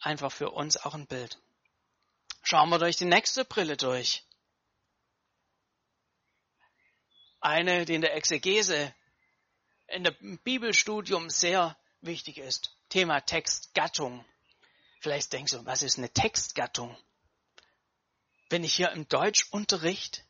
einfach 0.00 0.32
für 0.32 0.50
uns 0.50 0.76
auch 0.76 0.94
ein 0.94 1.06
Bild. 1.06 1.38
Schauen 2.42 2.68
wir 2.68 2.80
durch 2.80 2.96
die 2.96 3.04
nächste 3.04 3.44
Brille 3.44 3.76
durch. 3.76 4.24
Eine, 7.40 7.84
die 7.84 7.94
in 7.94 8.00
der 8.00 8.16
Exegese, 8.16 8.92
in 9.86 10.02
der 10.02 10.16
Bibelstudium 10.42 11.30
sehr 11.30 11.78
wichtig 12.00 12.38
ist. 12.38 12.76
Thema 12.88 13.20
Textgattung. 13.20 14.24
Vielleicht 14.98 15.32
denkst 15.32 15.52
du, 15.52 15.64
was 15.64 15.84
ist 15.84 15.96
eine 15.96 16.10
Textgattung? 16.10 16.96
Bin 18.48 18.64
ich 18.64 18.74
hier 18.74 18.92
im 18.92 19.06
Deutschunterricht? 19.08 20.24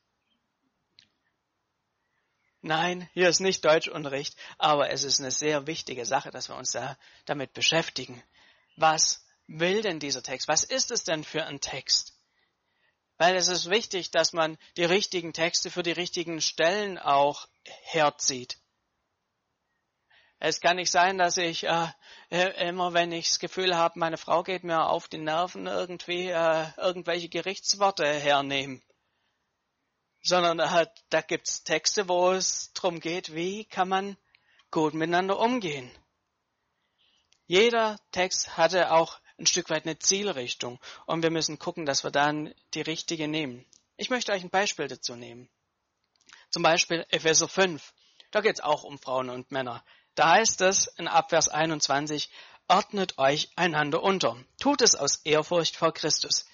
Nein, 2.61 3.09
hier 3.15 3.29
ist 3.29 3.41
nicht 3.41 3.65
Deutschunterricht, 3.65 4.37
aber 4.59 4.91
es 4.91 5.05
ist 5.05 5.21
eine 5.21 5.31
sehr 5.31 5.67
wichtige 5.67 6.05
Sache, 6.05 6.31
dass 6.31 6.49
wir 6.49 6.57
uns 6.57 6.73
da 6.73 6.99
damit 7.25 7.53
beschäftigen. 7.53 8.23
Was 8.77 9.25
will 9.47 9.83
denn 9.83 10.01
dieser 10.01 10.23
Text? 10.23 10.49
Was 10.49 10.65
ist 10.65 10.91
es 10.91 11.05
denn 11.05 11.23
für 11.23 11.45
ein 11.45 11.61
Text? 11.61 12.15
Weil 13.17 13.37
es 13.37 13.49
ist 13.49 13.71
wichtig, 13.71 14.11
dass 14.11 14.33
man 14.33 14.59
die 14.77 14.85
richtigen 14.85 15.33
Texte 15.33 15.71
für 15.71 15.83
die 15.83 15.93
richtigen 15.93 16.41
Stellen 16.41 16.99
auch 16.99 17.49
herzieht. 17.65 18.59
Es 20.41 20.61
kann 20.61 20.77
nicht 20.77 20.91
sein, 20.91 21.19
dass 21.19 21.37
ich 21.37 21.65
äh, 21.65 21.89
äh 22.31 22.69
immer, 22.69 22.95
wenn 22.95 23.11
ich 23.11 23.27
das 23.27 23.39
Gefühl 23.41 23.77
habe, 23.77 23.99
meine 23.99 24.19
Frau 24.19 24.45
geht 24.45 24.63
mir 24.63 24.87
auf 24.87 25.09
die 25.09 25.19
Nerven, 25.19 25.67
irgendwie 25.67 26.29
äh, 26.29 26.67
irgendwelche 26.77 27.29
Gerichtsworte 27.29 28.07
hernehme. 28.07 28.81
Sondern 30.23 30.61
äh, 30.61 30.87
da 31.11 31.21
gibt's 31.23 31.65
Texte, 31.65 32.09
wo 32.09 32.31
es 32.31 32.73
darum 32.73 33.01
geht, 33.01 33.35
wie 33.35 33.65
kann 33.65 33.89
man 33.89 34.17
gut 34.71 34.95
miteinander 34.95 35.39
umgehen. 35.39 35.91
Jeder 37.47 37.99
Text 38.13 38.57
hatte 38.57 38.93
auch 38.93 39.19
ein 39.39 39.47
Stück 39.47 39.71
weit 39.71 39.87
eine 39.87 39.99
Zielrichtung 39.99 40.79
und 41.07 41.23
wir 41.23 41.31
müssen 41.31 41.59
gucken, 41.59 41.87
dass 41.87 42.05
wir 42.05 42.11
dann 42.11 42.55
die 42.75 42.83
richtige 42.83 43.27
nehmen. 43.27 43.65
Ich 43.97 44.11
möchte 44.11 44.33
euch 44.33 44.43
ein 44.43 44.51
Beispiel 44.51 44.87
dazu 44.87 45.17
nehmen. 45.17 45.49
Zum 46.51 46.63
Beispiel 46.63 47.07
Epheser 47.11 47.49
5. 47.49 47.95
Da 48.31 48.41
geht 48.41 48.57
es 48.57 48.61
auch 48.61 48.85
um 48.85 48.99
Frauen 48.99 49.31
und 49.31 49.51
Männer. 49.51 49.83
Da 50.19 50.31
heißt 50.31 50.63
es 50.63 50.89
in 50.97 51.07
Abvers 51.07 51.49
21, 51.49 52.29
ordnet 52.67 53.19
euch 53.19 53.51
einander 53.55 54.03
unter. 54.03 54.37
Tut 54.59 54.83
es 54.83 54.97
aus 54.97 55.21
Ehrfurcht 55.23 55.77
vor 55.77 55.95
Christus. 55.95 56.45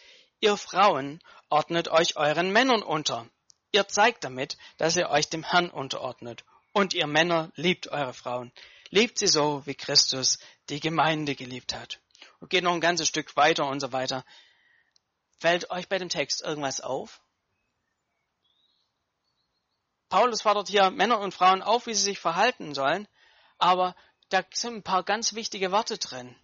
Ihr 0.41 0.59
Frauen 0.59 1.23
ordnet 1.49 1.89
euch 1.89 2.19
euren 2.19 2.53
Männern 2.53 2.83
unter. 2.83 3.27
Ihr 3.73 3.89
zeigt 3.89 4.23
damit, 4.23 4.59
dass 4.77 4.97
ihr 4.97 5.09
euch 5.09 5.31
dem 5.31 5.43
Herrn 5.43 5.71
unterordnet. 5.71 6.45
Und 6.75 6.93
ihr 6.93 7.07
Männer 7.07 7.53
liebt 7.55 7.89
eure 7.89 8.13
Frauen. 8.13 8.53
Liebt 8.91 9.19
sie 9.19 9.29
so, 9.29 9.63
wie 9.65 9.75
Christus 9.75 10.41
die 10.69 10.81
Gemeinde 10.81 11.35
geliebt 11.35 11.73
hat. 11.73 12.01
Und 12.41 12.51
geht 12.51 12.65
noch 12.65 12.75
ein 12.75 12.83
ganzes 12.83 13.09
Stück 13.09 13.35
weiter 13.35 13.67
und 13.67 13.81
so 13.81 13.93
weiter. 13.93 14.27
Fällt 15.39 15.71
euch 15.71 15.89
bei 15.89 15.97
dem 15.97 16.11
Text 16.11 16.43
irgendwas 16.43 16.83
auf? 16.83 17.23
Paulus 20.11 20.43
fordert 20.43 20.69
hier 20.69 20.91
Männer 20.91 21.19
und 21.19 21.33
Frauen 21.33 21.63
auf, 21.63 21.87
wie 21.87 21.95
sie 21.95 22.05
sich 22.05 22.19
verhalten 22.19 22.75
sollen 22.75 23.09
aber 23.59 23.95
da 24.29 24.43
sind 24.53 24.77
ein 24.77 24.83
paar 24.83 25.03
ganz 25.03 25.35
wichtige 25.35 25.73
Worte 25.73 25.99
drin. 25.99 26.35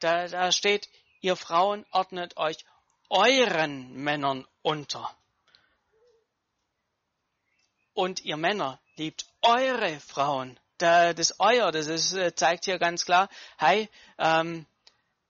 Da, 0.00 0.26
da 0.28 0.52
steht, 0.52 0.88
ihr 1.20 1.36
Frauen 1.36 1.86
ordnet 1.90 2.36
euch 2.36 2.58
euren 3.08 3.92
Männern 3.94 4.46
unter. 4.62 5.16
Und 7.92 8.24
ihr 8.24 8.36
Männer 8.36 8.80
liebt 8.96 9.26
eure 9.42 10.00
Frauen. 10.00 10.58
Da, 10.78 11.14
das 11.14 11.38
Euer, 11.38 11.70
das 11.70 11.86
ist, 11.86 12.12
äh, 12.14 12.34
zeigt 12.34 12.64
hier 12.64 12.78
ganz 12.78 13.04
klar, 13.04 13.28
hey, 13.56 13.88
ähm, 14.18 14.66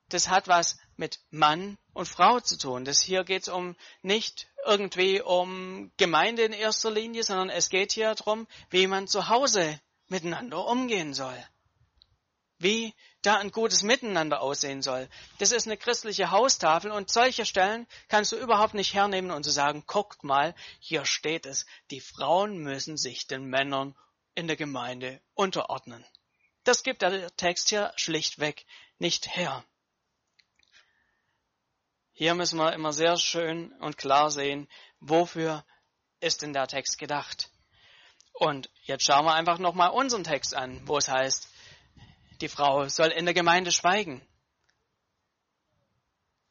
das 0.09 0.29
hat 0.29 0.49
was 0.49 0.79
mit 0.97 1.21
Mann 1.31 1.77
und 1.93 2.09
Frau 2.09 2.41
zu 2.41 2.57
tun. 2.57 2.85
Das 2.85 3.01
hier 3.01 3.25
geht 3.25 3.43
es 3.43 3.49
um 3.49 3.77
nicht 4.03 4.49
irgendwie 4.65 5.21
um 5.21 5.93
Gemeinde 5.97 6.45
in 6.45 6.53
erster 6.53 6.91
Linie, 6.91 7.23
sondern 7.23 7.51
es 7.51 7.69
geht 7.69 7.93
hier 7.93 8.15
darum, 8.15 8.47
wie 8.71 8.87
man 8.87 9.07
zu 9.07 9.29
Hause 9.29 9.81
miteinander 10.08 10.66
umgehen 10.66 11.14
soll. 11.14 11.37
Wie 12.58 12.94
da 13.23 13.38
ein 13.38 13.50
gutes 13.50 13.82
Miteinander 13.82 14.40
aussehen 14.40 14.82
soll. 14.82 15.08
Das 15.38 15.50
ist 15.50 15.66
eine 15.66 15.76
christliche 15.76 16.30
Haustafel 16.30 16.90
und 16.90 17.11
solche 17.11 17.46
Stellen 17.46 17.87
kannst 18.08 18.32
du 18.32 18.37
überhaupt 18.37 18.75
nicht 18.75 18.94
hernehmen 18.94 19.30
und 19.30 19.44
zu 19.44 19.50
sagen, 19.50 19.84
guckt 19.87 20.25
mal, 20.25 20.54
hier 20.78 21.04
steht 21.04 21.46
es, 21.46 21.66
die 21.90 22.00
Frauen 22.00 22.58
müssen 22.58 22.96
sich 22.96 23.26
den 23.26 23.44
Männern 23.44 23.96
in 24.34 24.46
der 24.46 24.56
Gemeinde 24.56 25.20
unterordnen. 25.34 26.04
Das 26.64 26.82
gibt 26.82 27.02
der 27.02 27.34
Text 27.37 27.68
hier 27.68 27.92
schlichtweg 27.96 28.66
nicht 28.99 29.37
her. 29.37 29.64
Hier 32.12 32.34
müssen 32.34 32.58
wir 32.58 32.73
immer 32.73 32.92
sehr 32.92 33.16
schön 33.16 33.73
und 33.80 33.99
klar 33.99 34.30
sehen, 34.30 34.68
wofür 35.00 35.64
ist 36.20 36.42
denn 36.42 36.52
der 36.52 36.68
Text 36.68 36.99
gedacht. 36.99 37.50
Und 38.35 38.69
jetzt 38.83 39.05
schauen 39.05 39.25
wir 39.25 39.35
einfach 39.35 39.59
nochmal 39.59 39.91
unseren 39.91 40.25
Text 40.25 40.55
an, 40.55 40.87
wo 40.88 40.99
es 40.99 41.09
heißt, 41.09 41.49
die 42.41 42.49
Frau 42.49 42.88
soll 42.88 43.09
in 43.09 43.26
der 43.26 43.35
Gemeinde 43.35 43.71
schweigen. 43.71 44.21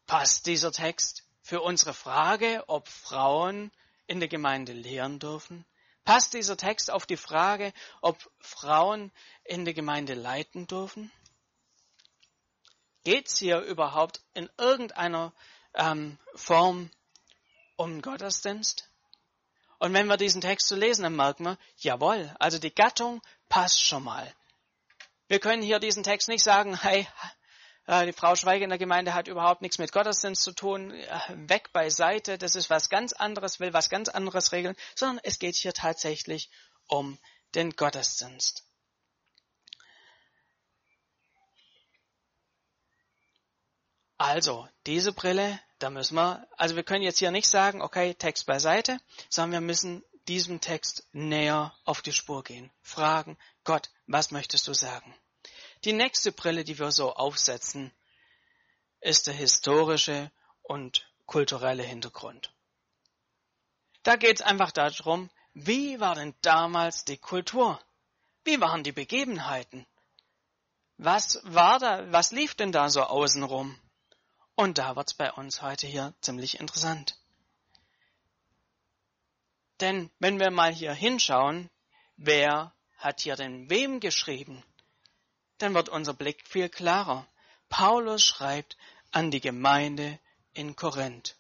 Passt 0.08 0.46
dieser 0.46 0.72
Text 0.72 1.24
für 1.42 1.62
unsere 1.62 1.94
Frage, 1.94 2.64
ob 2.68 2.88
Frauen 2.88 3.72
in 4.08 4.20
der 4.22 4.30
Gemeinde 4.30 4.72
lehren 4.72 5.20
dürfen? 5.20 5.66
Passt 6.06 6.34
dieser 6.34 6.56
Text 6.56 6.90
auf 6.90 7.06
die 7.06 7.18
Frage, 7.18 7.74
ob 8.02 8.18
Frauen 8.40 9.12
in 9.44 9.66
der 9.66 9.74
Gemeinde 9.74 10.14
leiten 10.14 10.68
dürfen? 10.68 11.12
Geht 13.04 13.28
es 13.28 13.38
hier 13.38 13.60
überhaupt 13.60 14.22
in 14.34 14.50
irgendeiner 14.58 15.34
ähm, 15.74 16.18
Form 16.36 16.90
um 17.76 18.02
Gottesdienst? 18.02 18.90
Und 19.84 19.94
wenn 19.94 20.08
wir 20.08 20.16
diesen 20.16 20.40
Text 20.40 20.70
so 20.70 20.78
lesen, 20.78 21.04
dann 21.04 21.18
merken 21.18 21.44
wir, 21.44 21.58
jawohl, 21.76 22.34
also 22.40 22.58
die 22.58 22.74
Gattung 22.74 23.22
passt 23.50 23.86
schon 23.86 24.06
mal. 24.06 24.34
Wir 25.28 25.42
können 25.42 25.62
hier 25.62 25.80
diesen 25.80 26.04
Text 26.04 26.30
nicht 26.30 26.42
sagen, 26.42 26.80
hey, 26.80 27.06
äh, 27.88 28.06
die 28.06 28.14
Frau 28.14 28.38
Schweige 28.38 28.64
in 28.64 28.70
der 28.70 28.80
Gemeinde 28.80 29.14
hat 29.14 29.28
überhaupt 29.28 29.62
nichts 29.62 29.80
mit 29.80 29.92
Gottesdienst 29.92 30.42
zu 30.42 30.54
tun, 30.54 30.92
äh, 30.92 31.20
weg 31.50 31.74
beiseite, 31.74 32.38
das 32.38 32.56
ist 32.56 32.70
was 32.70 32.88
ganz 32.90 33.12
anderes, 33.12 33.60
will 33.60 33.74
was 33.74 33.90
ganz 33.90 34.08
anderes 34.08 34.54
regeln, 34.54 34.78
sondern 34.96 35.20
es 35.22 35.38
geht 35.38 35.56
hier 35.56 35.74
tatsächlich 35.74 36.50
um 36.88 37.20
den 37.54 37.72
Gottesdienst. 37.72 38.64
Also, 44.18 44.66
diese 44.86 45.12
Brille, 45.12 45.60
da 45.84 45.90
müssen 45.90 46.16
wir, 46.16 46.48
also 46.56 46.78
wir 46.78 46.84
können 46.84 47.04
jetzt 47.04 47.20
hier 47.20 47.32
nicht 47.32 47.48
sagen, 47.48 47.82
okay, 47.82 48.14
Text 48.14 48.46
beiseite, 48.46 49.00
sondern 49.30 49.52
wir 49.52 49.68
müssen 49.68 50.02
diesem 50.30 50.62
Text 50.62 51.06
näher 51.12 51.76
auf 51.84 52.02
die 52.02 52.14
Spur 52.14 52.42
gehen. 52.42 52.72
Fragen, 52.82 53.38
Gott, 53.66 53.90
was 54.08 54.32
möchtest 54.32 54.66
du 54.70 54.74
sagen? 54.74 55.14
Die 55.84 55.92
nächste 55.92 56.32
Brille, 56.32 56.64
die 56.64 56.80
wir 56.80 56.92
so 56.92 57.14
aufsetzen, 57.14 57.92
ist 59.02 59.28
der 59.28 59.34
historische 59.34 60.32
und 60.62 61.06
kulturelle 61.26 61.84
Hintergrund. 61.84 62.54
Da 64.04 64.16
geht 64.16 64.40
es 64.40 64.46
einfach 64.46 64.72
darum, 64.72 65.30
wie 65.54 66.00
war 66.00 66.16
denn 66.16 66.34
damals 66.42 67.04
die 67.04 67.18
Kultur? 67.18 67.78
Wie 68.46 68.62
waren 68.62 68.86
die 68.86 68.94
Begebenheiten? 68.94 69.86
Was 70.98 71.42
war 71.44 71.80
da, 71.80 72.10
was 72.14 72.32
lief 72.32 72.56
denn 72.56 72.72
da 72.72 72.88
so 72.88 73.04
außenrum? 73.04 73.78
Und 74.56 74.78
da 74.78 74.96
wird's 74.96 75.14
bei 75.14 75.32
uns 75.32 75.62
heute 75.62 75.88
hier 75.88 76.14
ziemlich 76.22 76.60
interessant. 76.60 77.18
Denn 79.80 80.12
wenn 80.20 80.40
wir 80.40 80.52
mal 80.52 80.72
hier 80.72 80.94
hinschauen, 80.94 81.70
wer 82.18 82.74
hat 82.98 83.22
hier 83.22 83.36
denn 83.36 83.70
wem 83.70 84.00
geschrieben? 84.00 84.64
dann 85.64 85.74
wird 85.74 85.88
unser 85.88 86.14
Blick 86.14 86.46
viel 86.46 86.68
klarer. 86.68 87.26
Paulus 87.70 88.24
schreibt 88.26 88.76
an 89.12 89.32
die 89.32 89.40
Gemeinde 89.40 90.20
in 90.54 90.76
Korinth. 90.76 91.38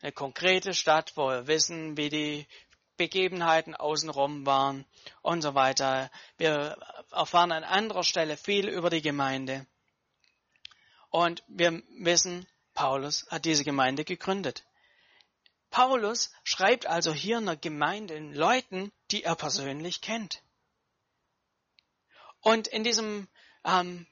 Eine 0.00 0.12
konkrete 0.12 0.72
Stadt, 0.72 1.12
wo 1.16 1.28
wir 1.28 1.46
wissen, 1.46 1.98
wie 1.98 2.08
die 2.08 2.46
Begebenheiten 2.96 3.74
außenrum 3.74 4.46
waren 4.46 4.86
und 5.20 5.42
so 5.42 5.54
weiter. 5.54 6.10
Wir 6.38 6.78
erfahren 7.10 7.52
an 7.52 7.64
anderer 7.64 8.04
Stelle 8.04 8.38
viel 8.38 8.68
über 8.68 8.88
die 8.88 9.02
Gemeinde. 9.02 9.66
Und 11.10 11.42
wir 11.48 11.82
wissen, 11.98 12.46
Paulus 12.74 13.26
hat 13.30 13.44
diese 13.44 13.64
Gemeinde 13.64 14.04
gegründet. 14.04 14.64
Paulus 15.70 16.32
schreibt 16.44 16.86
also 16.86 17.12
hier 17.12 17.38
einer 17.38 17.56
Gemeinde 17.56 18.14
in 18.14 18.34
Leuten, 18.34 18.92
die 19.10 19.22
er 19.22 19.36
persönlich 19.36 20.00
kennt. 20.00 20.42
Und 22.40 22.68
in 22.68 22.84
diesem 22.84 23.28
ähm, 23.64 24.06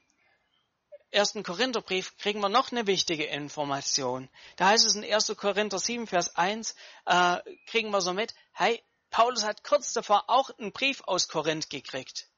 ersten 1.11 1.43
Korintherbrief 1.43 2.15
kriegen 2.17 2.39
wir 2.39 2.49
noch 2.49 2.71
eine 2.71 2.87
wichtige 2.87 3.25
Information. 3.25 4.29
Da 4.57 4.67
heißt 4.67 4.85
es 4.85 4.95
in 4.95 5.03
1. 5.03 5.35
Korinther 5.35 5.79
7, 5.79 6.07
Vers 6.07 6.35
1, 6.35 6.75
äh, 7.05 7.37
kriegen 7.65 7.91
wir 7.91 8.01
so 8.01 8.13
mit, 8.13 8.33
hey, 8.53 8.81
Paulus 9.09 9.43
hat 9.43 9.63
kurz 9.63 9.93
davor 9.93 10.25
auch 10.29 10.51
einen 10.59 10.71
Brief 10.71 11.01
aus 11.05 11.27
Korinth 11.27 11.69
gekriegt. 11.69 12.29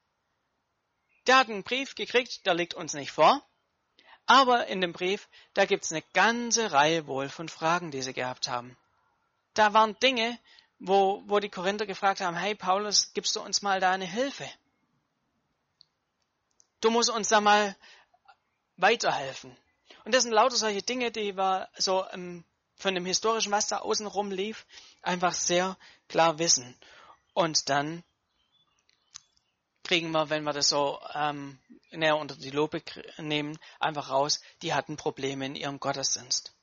Der 1.27 1.37
hat 1.37 1.49
einen 1.49 1.63
Brief 1.63 1.95
gekriegt, 1.95 2.45
der 2.45 2.53
liegt 2.53 2.73
uns 2.73 2.93
nicht 2.93 3.11
vor. 3.11 3.45
Aber 4.25 4.67
in 4.67 4.81
dem 4.81 4.93
Brief, 4.93 5.27
da 5.53 5.65
gibt's 5.65 5.91
eine 5.91 6.03
ganze 6.13 6.71
Reihe 6.71 7.07
wohl 7.07 7.29
von 7.29 7.49
Fragen, 7.49 7.91
die 7.91 8.01
sie 8.01 8.13
gehabt 8.13 8.47
haben. 8.47 8.77
Da 9.53 9.73
waren 9.73 9.97
Dinge, 9.99 10.39
wo, 10.79 11.23
wo 11.27 11.39
die 11.39 11.49
Korinther 11.49 11.85
gefragt 11.85 12.21
haben, 12.21 12.35
hey 12.35 12.55
Paulus, 12.55 13.13
gibst 13.13 13.35
du 13.35 13.41
uns 13.41 13.61
mal 13.61 13.79
da 13.79 13.91
eine 13.91 14.05
Hilfe? 14.05 14.49
Du 16.79 16.89
musst 16.89 17.09
uns 17.09 17.29
da 17.29 17.41
mal 17.41 17.75
weiterhelfen. 18.77 19.55
Und 20.03 20.15
das 20.15 20.23
sind 20.23 20.31
lauter 20.31 20.55
solche 20.55 20.81
Dinge, 20.81 21.11
die 21.11 21.37
wir 21.37 21.69
so 21.77 22.05
ähm, 22.11 22.43
von 22.75 22.95
dem 22.95 23.05
historischen, 23.05 23.51
was 23.51 23.67
da 23.67 23.77
außenrum 23.77 24.31
lief, 24.31 24.65
einfach 25.01 25.33
sehr 25.33 25.77
klar 26.07 26.39
wissen. 26.39 26.75
Und 27.33 27.69
dann 27.69 28.03
kriegen 29.83 30.11
wir, 30.11 30.29
wenn 30.29 30.43
wir 30.43 30.53
das 30.53 30.69
so 30.69 30.99
ähm, 31.13 31.59
näher 31.91 32.17
unter 32.17 32.35
die 32.35 32.51
Lupe 32.51 32.81
nehmen, 33.17 33.57
einfach 33.79 34.09
raus, 34.09 34.39
die 34.61 34.73
hatten 34.73 34.97
Probleme 34.97 35.45
in 35.45 35.55
ihrem 35.55 35.79
Gottesdienst. 35.79 36.53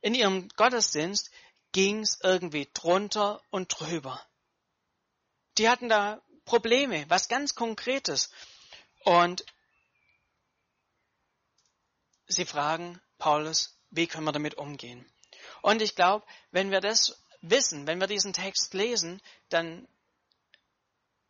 In 0.00 0.14
ihrem 0.14 0.48
Gottesdienst 0.56 1.30
ging 1.72 2.00
es 2.00 2.20
irgendwie 2.22 2.68
drunter 2.72 3.42
und 3.50 3.68
drüber. 3.68 4.24
Die 5.58 5.68
hatten 5.68 5.88
da 5.88 6.20
Probleme, 6.44 7.04
was 7.08 7.28
ganz 7.28 7.54
Konkretes. 7.54 8.30
Und 9.04 9.44
sie 12.26 12.44
fragen 12.44 13.00
Paulus, 13.18 13.78
wie 13.90 14.06
können 14.06 14.24
wir 14.24 14.32
damit 14.32 14.54
umgehen? 14.54 15.04
Und 15.62 15.82
ich 15.82 15.94
glaube, 15.94 16.26
wenn 16.50 16.70
wir 16.70 16.80
das 16.80 17.18
wissen, 17.40 17.86
wenn 17.86 18.00
wir 18.00 18.06
diesen 18.06 18.32
Text 18.32 18.74
lesen, 18.74 19.20
dann 19.48 19.88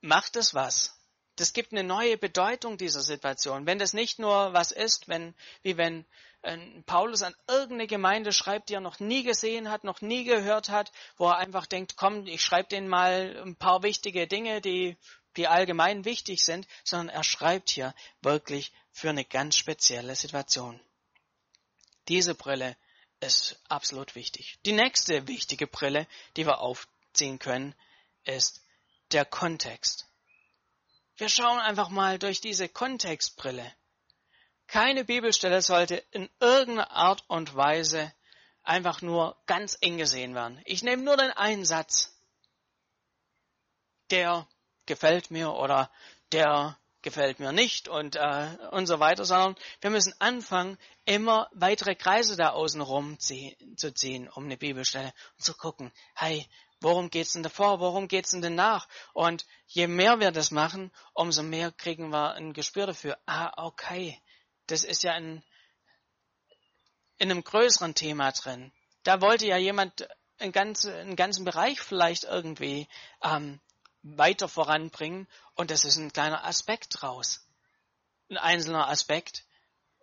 macht 0.00 0.36
es 0.36 0.54
was. 0.54 0.93
Das 1.36 1.52
gibt 1.52 1.72
eine 1.72 1.84
neue 1.84 2.16
Bedeutung 2.16 2.78
dieser 2.78 3.00
Situation. 3.00 3.66
Wenn 3.66 3.78
das 3.78 3.92
nicht 3.92 4.18
nur 4.18 4.52
was 4.52 4.70
ist, 4.70 5.08
wenn, 5.08 5.34
wie 5.62 5.76
wenn 5.76 6.04
äh, 6.42 6.56
Paulus 6.86 7.22
an 7.22 7.34
irgendeine 7.48 7.86
Gemeinde 7.86 8.32
schreibt, 8.32 8.68
die 8.68 8.74
er 8.74 8.80
noch 8.80 9.00
nie 9.00 9.24
gesehen 9.24 9.70
hat, 9.70 9.84
noch 9.84 10.00
nie 10.00 10.24
gehört 10.24 10.68
hat, 10.68 10.92
wo 11.16 11.26
er 11.26 11.38
einfach 11.38 11.66
denkt, 11.66 11.96
komm, 11.96 12.26
ich 12.26 12.42
schreibe 12.42 12.68
denen 12.68 12.88
mal 12.88 13.40
ein 13.44 13.56
paar 13.56 13.82
wichtige 13.82 14.26
Dinge, 14.26 14.60
die 14.60 14.96
die 15.36 15.48
allgemein 15.48 16.04
wichtig 16.04 16.44
sind, 16.44 16.66
sondern 16.84 17.08
er 17.08 17.24
schreibt 17.24 17.70
hier 17.70 17.94
wirklich 18.22 18.72
für 18.92 19.10
eine 19.10 19.24
ganz 19.24 19.56
spezielle 19.56 20.14
Situation. 20.14 20.80
Diese 22.08 22.34
Brille 22.34 22.76
ist 23.20 23.60
absolut 23.68 24.14
wichtig. 24.14 24.58
Die 24.64 24.72
nächste 24.72 25.26
wichtige 25.26 25.66
Brille, 25.66 26.06
die 26.36 26.46
wir 26.46 26.60
aufziehen 26.60 27.38
können, 27.38 27.74
ist 28.24 28.62
der 29.12 29.24
Kontext. 29.24 30.06
Wir 31.16 31.28
schauen 31.28 31.60
einfach 31.60 31.90
mal 31.90 32.18
durch 32.18 32.40
diese 32.40 32.68
Kontextbrille. 32.68 33.72
Keine 34.66 35.04
Bibelstelle 35.04 35.62
sollte 35.62 35.96
in 36.10 36.28
irgendeiner 36.40 36.90
Art 36.90 37.24
und 37.28 37.54
Weise 37.54 38.12
einfach 38.62 39.02
nur 39.02 39.36
ganz 39.46 39.76
eng 39.80 39.98
gesehen 39.98 40.34
werden. 40.34 40.60
Ich 40.64 40.82
nehme 40.82 41.02
nur 41.02 41.16
den 41.16 41.30
einen 41.30 41.64
Satz, 41.64 42.18
der 44.10 44.48
gefällt 44.86 45.30
mir 45.30 45.52
oder 45.52 45.90
der 46.32 46.78
gefällt 47.04 47.38
mir 47.38 47.52
nicht 47.52 47.86
und, 47.86 48.16
äh, 48.16 48.56
und 48.72 48.86
so 48.86 48.98
weiter, 48.98 49.24
sondern 49.24 49.54
wir 49.80 49.90
müssen 49.90 50.12
anfangen, 50.18 50.76
immer 51.04 51.48
weitere 51.52 51.94
Kreise 51.94 52.36
da 52.36 52.50
außen 52.50 52.80
rum 52.80 53.18
zu 53.20 53.94
ziehen 53.94 54.28
um 54.28 54.46
eine 54.46 54.56
Bibelstelle 54.56 55.12
und 55.36 55.44
zu 55.44 55.54
gucken, 55.54 55.92
hey, 56.16 56.48
worum 56.80 57.10
geht's 57.10 57.34
denn 57.34 57.44
davor, 57.44 57.78
worum 57.78 58.08
geht's 58.08 58.32
denn 58.32 58.42
danach? 58.42 58.88
Und 59.12 59.46
je 59.66 59.86
mehr 59.86 60.18
wir 60.18 60.32
das 60.32 60.50
machen, 60.50 60.90
umso 61.12 61.42
mehr 61.42 61.70
kriegen 61.70 62.08
wir 62.08 62.34
ein 62.34 62.52
Gespür 62.52 62.86
dafür, 62.86 63.16
ah, 63.26 63.52
okay, 63.56 64.20
das 64.66 64.82
ist 64.82 65.04
ja 65.04 65.12
ein, 65.12 65.44
in 67.18 67.30
einem 67.30 67.44
größeren 67.44 67.94
Thema 67.94 68.32
drin. 68.32 68.72
Da 69.04 69.20
wollte 69.20 69.46
ja 69.46 69.56
jemand 69.58 70.08
einen 70.38 70.52
ganzen, 70.52 70.92
einen 70.92 71.16
ganzen 71.16 71.44
Bereich 71.44 71.80
vielleicht 71.80 72.24
irgendwie 72.24 72.88
ähm, 73.22 73.60
weiter 74.04 74.48
voranbringen 74.48 75.26
und 75.54 75.70
das 75.70 75.84
ist 75.84 75.96
ein 75.96 76.12
kleiner 76.12 76.44
Aspekt 76.44 77.00
draus. 77.00 77.46
Ein 78.28 78.36
einzelner 78.36 78.88
Aspekt 78.88 79.44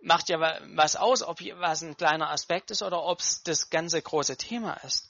macht 0.01 0.29
ja 0.29 0.39
was 0.39 0.95
aus, 0.95 1.21
ob 1.21 1.39
was 1.59 1.83
ein 1.83 1.95
kleiner 1.95 2.31
Aspekt 2.31 2.71
ist 2.71 2.81
oder 2.81 3.03
ob 3.03 3.19
es 3.19 3.43
das 3.43 3.69
ganze 3.69 4.01
große 4.01 4.35
Thema 4.37 4.73
ist. 4.83 5.09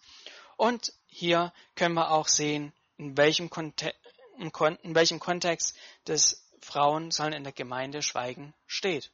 Und 0.58 0.94
hier 1.08 1.54
können 1.76 1.96
wir 1.96 2.12
auch 2.12 2.28
sehen, 2.28 2.74
in 2.98 3.18
welchem, 3.18 3.50
Konte 3.50 3.94
in 4.38 4.96
welchem 4.96 5.20
Kontext 5.20 5.76
das 6.06 6.46
Frauen 6.60 7.12
sollen 7.12 7.34
in 7.34 7.44
der 7.44 7.54
Gemeinde 7.54 8.02
schweigen 8.02 8.54
steht. 8.68 9.12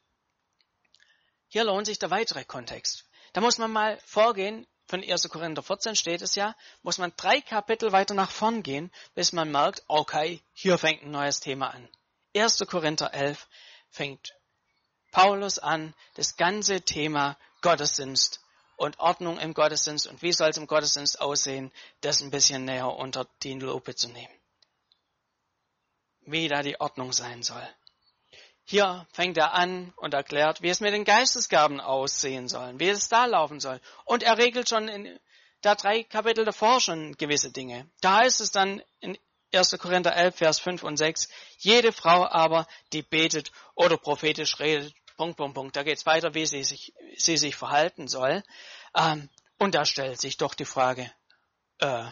Hier 1.47 1.63
lohnt 1.63 1.85
sich 1.85 1.99
der 1.99 2.11
weitere 2.11 2.43
Kontext. 2.43 3.05
Da 3.33 3.41
muss 3.41 3.57
man 3.57 3.71
mal 3.71 3.99
vorgehen, 4.05 4.65
von 4.87 5.03
1. 5.03 5.29
Korinther 5.29 5.61
14 5.61 5.95
steht 5.95 6.21
es 6.21 6.35
ja, 6.35 6.55
muss 6.81 6.97
man 6.97 7.13
drei 7.17 7.41
Kapitel 7.41 7.91
weiter 7.91 8.13
nach 8.13 8.31
vorn 8.31 8.63
gehen, 8.63 8.91
bis 9.15 9.33
man 9.33 9.51
merkt, 9.51 9.83
okay, 9.87 10.41
hier 10.53 10.77
fängt 10.77 11.03
ein 11.03 11.11
neues 11.11 11.39
Thema 11.41 11.69
an. 11.69 11.87
1. 12.35 12.59
Korinther 12.67 13.13
11 13.13 13.47
fängt 13.89 14.33
Paulus 15.11 15.59
an, 15.59 15.93
das 16.15 16.37
ganze 16.37 16.81
Thema 16.81 17.37
Gottesdienst 17.61 18.41
und 18.77 18.99
Ordnung 18.99 19.39
im 19.39 19.53
Gottesdienst 19.53 20.07
und 20.07 20.21
wie 20.21 20.31
soll 20.31 20.49
es 20.49 20.57
im 20.57 20.67
Gottesdienst 20.67 21.19
aussehen, 21.19 21.71
das 22.01 22.21
ein 22.21 22.31
bisschen 22.31 22.65
näher 22.65 22.93
unter 22.95 23.27
die 23.43 23.53
Lupe 23.53 23.95
zu 23.95 24.07
nehmen. 24.09 24.33
Wie 26.21 26.47
da 26.47 26.61
die 26.61 26.79
Ordnung 26.79 27.13
sein 27.13 27.43
soll. 27.43 27.67
Hier 28.69 29.07
fängt 29.13 29.37
er 29.37 29.53
an 29.53 29.93
und 29.95 30.13
erklärt, 30.13 30.61
wie 30.61 30.67
es 30.67 30.81
mit 30.81 30.91
den 30.93 31.05
Geistesgaben 31.05 31.79
aussehen 31.79 32.49
soll, 32.49 32.77
wie 32.79 32.89
es 32.89 33.07
da 33.07 33.25
laufen 33.25 33.61
soll. 33.61 33.79
Und 34.03 34.23
er 34.23 34.37
regelt 34.37 34.67
schon 34.67 34.89
in, 34.89 35.17
da 35.61 35.73
drei 35.73 36.03
Kapitel 36.03 36.43
davor 36.43 36.81
schon 36.81 37.15
gewisse 37.15 37.49
Dinge. 37.49 37.89
Da 38.01 38.17
heißt 38.17 38.41
es 38.41 38.51
dann 38.51 38.83
in 38.99 39.17
1. 39.53 39.77
Korinther 39.79 40.13
11, 40.17 40.35
Vers 40.35 40.59
5 40.59 40.83
und 40.83 40.97
6, 40.97 41.29
jede 41.59 41.93
Frau 41.93 42.27
aber, 42.27 42.67
die 42.91 43.03
betet 43.03 43.53
oder 43.73 43.95
prophetisch 43.95 44.59
redet, 44.59 44.93
Punkt, 45.15 45.37
Punkt, 45.37 45.55
Punkt. 45.55 45.75
Da 45.77 45.83
geht 45.83 45.97
es 45.97 46.05
weiter, 46.05 46.33
wie 46.33 46.45
sie 46.45 46.65
sich, 46.65 46.93
sie 47.15 47.37
sich 47.37 47.55
verhalten 47.55 48.09
soll. 48.09 48.43
Ähm, 48.93 49.29
und 49.59 49.75
da 49.75 49.85
stellt 49.85 50.19
sich 50.19 50.35
doch 50.35 50.53
die 50.53 50.65
Frage, 50.65 51.09
äh, 51.79 52.03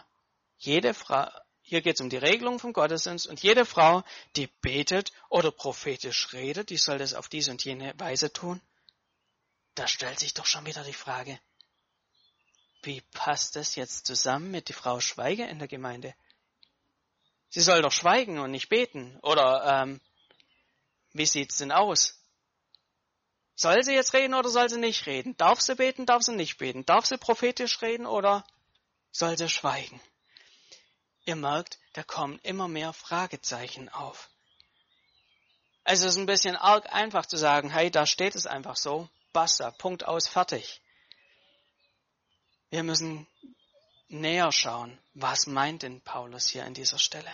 jede 0.58 0.94
Frau, 0.94 1.28
hier 1.68 1.82
geht 1.82 1.96
es 1.96 2.02
um 2.02 2.12
die 2.12 2.18
Regelung 2.18 2.60
vom 2.60 2.74
Gottesdienst 2.74 3.26
und 3.26 3.42
jede 3.42 3.66
Frau, 3.66 4.04
die 4.36 4.46
betet 4.62 5.12
oder 5.30 5.50
prophetisch 5.50 6.32
redet, 6.32 6.70
die 6.70 6.78
soll 6.78 7.00
das 7.00 7.16
auf 7.16 7.28
diese 7.28 7.50
und 7.50 7.66
jene 7.66 7.94
Weise 7.98 8.32
tun. 8.32 8.62
Da 9.74 9.88
stellt 9.88 10.20
sich 10.20 10.36
doch 10.36 10.46
schon 10.46 10.68
wieder 10.68 10.84
die 10.84 10.94
Frage, 10.94 11.40
wie 12.84 13.02
passt 13.14 13.56
das 13.56 13.76
jetzt 13.76 14.06
zusammen 14.06 14.52
mit 14.52 14.70
die 14.70 14.74
Frau 14.74 15.00
Schweige 15.00 15.46
in 15.46 15.58
der 15.58 15.68
Gemeinde? 15.68 16.14
Sie 17.50 17.62
soll 17.62 17.82
doch 17.82 17.92
schweigen 17.92 18.38
und 18.38 18.52
nicht 18.52 18.70
beten. 18.70 19.18
Oder 19.24 19.82
ähm, 19.82 20.02
wie 21.14 21.26
sieht's 21.26 21.58
denn 21.58 21.72
aus? 21.72 22.22
Soll 23.56 23.84
sie 23.84 23.94
jetzt 23.94 24.14
reden 24.14 24.36
oder 24.36 24.50
soll 24.50 24.70
sie 24.70 24.78
nicht 24.78 25.08
reden? 25.08 25.36
Darf 25.38 25.62
sie 25.62 25.74
beten, 25.74 26.06
darf 26.06 26.22
sie 26.22 26.36
nicht 26.36 26.58
beten? 26.58 26.86
Darf 26.86 27.08
sie 27.08 27.18
prophetisch 27.18 27.82
reden 27.82 28.06
oder 28.06 28.46
soll 29.12 29.36
sie 29.36 29.50
schweigen? 29.50 30.00
Ihr 31.26 31.36
merkt, 31.36 31.80
da 31.94 32.04
kommen 32.04 32.40
immer 32.44 32.68
mehr 32.68 32.94
Fragezeichen 32.94 33.90
auf. 33.90 34.30
Es 35.84 36.04
ist 36.04 36.18
ein 36.18 36.26
bisschen 36.26 36.56
arg 36.56 36.92
einfach 36.94 37.26
zu 37.26 37.38
sagen, 37.38 37.70
hey, 37.70 37.92
da 37.92 38.06
steht 38.06 38.36
es 38.36 38.48
einfach 38.48 38.76
so, 38.76 39.10
basta, 39.34 39.72
Punkt 39.72 40.06
aus, 40.06 40.28
fertig. 40.28 40.82
Wir 42.70 42.84
müssen 42.84 43.28
näher 44.08 44.52
schauen, 44.52 45.00
was 45.14 45.48
meint 45.48 45.84
denn 45.84 46.02
Paulus 46.02 46.48
hier 46.48 46.66
an 46.66 46.74
dieser 46.74 47.00
Stelle. 47.00 47.32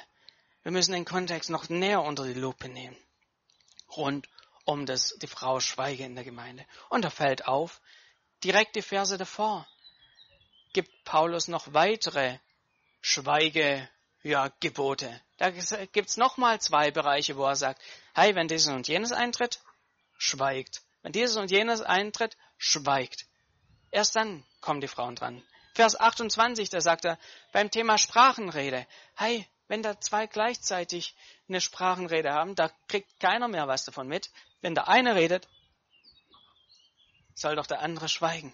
Wir 0.63 0.71
müssen 0.71 0.93
den 0.93 1.05
Kontext 1.05 1.49
noch 1.49 1.69
näher 1.69 2.01
unter 2.01 2.25
die 2.25 2.39
Lupe 2.39 2.69
nehmen. 2.69 2.97
Rund 3.95 4.27
um 4.65 4.85
das, 4.85 5.15
die 5.21 5.27
Frau 5.27 5.59
Schweige 5.59 6.05
in 6.05 6.15
der 6.15 6.23
Gemeinde. 6.23 6.65
Und 6.89 7.03
da 7.03 7.09
fällt 7.09 7.47
auf, 7.47 7.81
direkt 8.43 8.75
die 8.75 8.81
Verse 8.81 9.17
davor 9.17 9.67
gibt 10.73 11.03
Paulus 11.03 11.47
noch 11.47 11.73
weitere 11.73 12.37
Schweige, 13.01 13.89
ja, 14.23 14.49
Gebote. 14.59 15.21
Da 15.37 15.49
gibt's 15.49 16.17
nochmal 16.17 16.61
zwei 16.61 16.91
Bereiche, 16.91 17.35
wo 17.35 17.45
er 17.45 17.55
sagt, 17.55 17.81
hey, 18.13 18.35
wenn 18.35 18.47
dieses 18.47 18.71
und 18.73 18.87
jenes 18.87 19.11
eintritt, 19.11 19.59
schweigt. 20.17 20.83
Wenn 21.01 21.11
dieses 21.11 21.35
und 21.35 21.49
jenes 21.49 21.81
eintritt, 21.81 22.37
schweigt. 22.57 23.25
Erst 23.89 24.15
dann 24.15 24.45
kommen 24.61 24.81
die 24.81 24.87
Frauen 24.87 25.15
dran. 25.15 25.43
Vers 25.73 25.99
28, 25.99 26.69
da 26.69 26.81
sagt 26.81 27.05
er, 27.05 27.17
beim 27.51 27.71
Thema 27.71 27.97
Sprachenrede, 27.97 28.85
hey, 29.15 29.47
wenn 29.67 29.81
da 29.81 29.99
zwei 29.99 30.27
gleichzeitig 30.27 31.15
eine 31.47 31.61
Sprachenrede 31.61 32.31
haben, 32.33 32.55
da 32.55 32.69
kriegt 32.87 33.19
keiner 33.19 33.47
mehr 33.47 33.67
was 33.67 33.85
davon 33.85 34.07
mit. 34.07 34.29
Wenn 34.61 34.75
der 34.75 34.87
eine 34.89 35.15
redet, 35.15 35.47
soll 37.33 37.55
doch 37.55 37.67
der 37.67 37.79
andere 37.79 38.09
schweigen. 38.09 38.53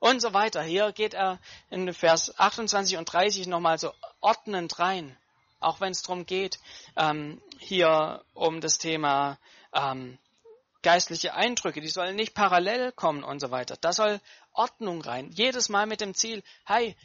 Und 0.00 0.20
so 0.20 0.32
weiter. 0.32 0.62
Hier 0.62 0.92
geht 0.92 1.14
er 1.14 1.38
in 1.68 1.92
Vers 1.92 2.36
28 2.38 2.96
und 2.96 3.04
30 3.04 3.46
nochmal 3.46 3.78
so 3.78 3.92
ordnend 4.20 4.78
rein. 4.78 5.16
Auch 5.60 5.80
wenn 5.80 5.92
es 5.92 6.02
darum 6.02 6.24
geht, 6.24 6.58
ähm, 6.96 7.40
hier 7.58 8.24
um 8.32 8.62
das 8.62 8.78
Thema 8.78 9.38
ähm, 9.74 10.18
geistliche 10.80 11.34
Eindrücke, 11.34 11.82
die 11.82 11.88
sollen 11.88 12.16
nicht 12.16 12.34
parallel 12.34 12.92
kommen 12.92 13.22
und 13.22 13.40
so 13.40 13.50
weiter. 13.50 13.76
Da 13.78 13.92
soll 13.92 14.20
Ordnung 14.52 15.02
rein. 15.02 15.30
Jedes 15.32 15.68
Mal 15.68 15.86
mit 15.86 16.00
dem 16.00 16.14
Ziel, 16.14 16.42
hey, 16.64 16.96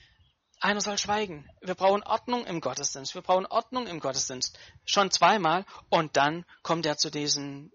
einer 0.61 0.79
soll 0.79 0.97
schweigen. 0.97 1.49
Wir 1.59 1.75
brauchen 1.75 2.01
Ordnung 2.03 2.45
im 2.45 2.61
Gottesdienst. 2.61 3.13
Wir 3.13 3.21
brauchen 3.21 3.45
Ordnung 3.45 3.87
im 3.87 3.99
Gottesdienst. 3.99 4.57
Schon 4.85 5.11
zweimal. 5.11 5.65
Und 5.89 6.15
dann 6.15 6.45
kommt 6.63 6.85
er 6.85 6.95
zu 6.95 7.11
diesem 7.11 7.73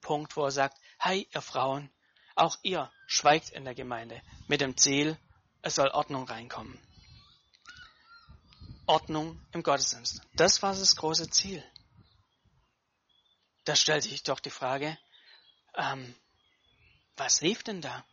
Punkt, 0.00 0.36
wo 0.36 0.44
er 0.44 0.50
sagt, 0.50 0.76
hey, 0.98 1.28
ihr 1.32 1.40
Frauen, 1.40 1.88
auch 2.34 2.56
ihr 2.62 2.90
schweigt 3.06 3.50
in 3.50 3.64
der 3.64 3.74
Gemeinde. 3.74 4.20
Mit 4.48 4.60
dem 4.60 4.76
Ziel, 4.76 5.18
es 5.62 5.76
soll 5.76 5.88
Ordnung 5.88 6.24
reinkommen. 6.24 6.78
Ordnung 8.86 9.40
im 9.52 9.62
Gottesdienst. 9.62 10.20
Das 10.34 10.62
war 10.62 10.74
das 10.74 10.96
große 10.96 11.28
Ziel. 11.30 11.64
Da 13.64 13.74
stellt 13.74 14.04
sich 14.04 14.22
doch 14.22 14.38
die 14.38 14.50
Frage, 14.50 14.96
ähm, 15.74 16.14
was 17.16 17.40
lief 17.40 17.62
denn 17.64 17.80
da? 17.80 18.04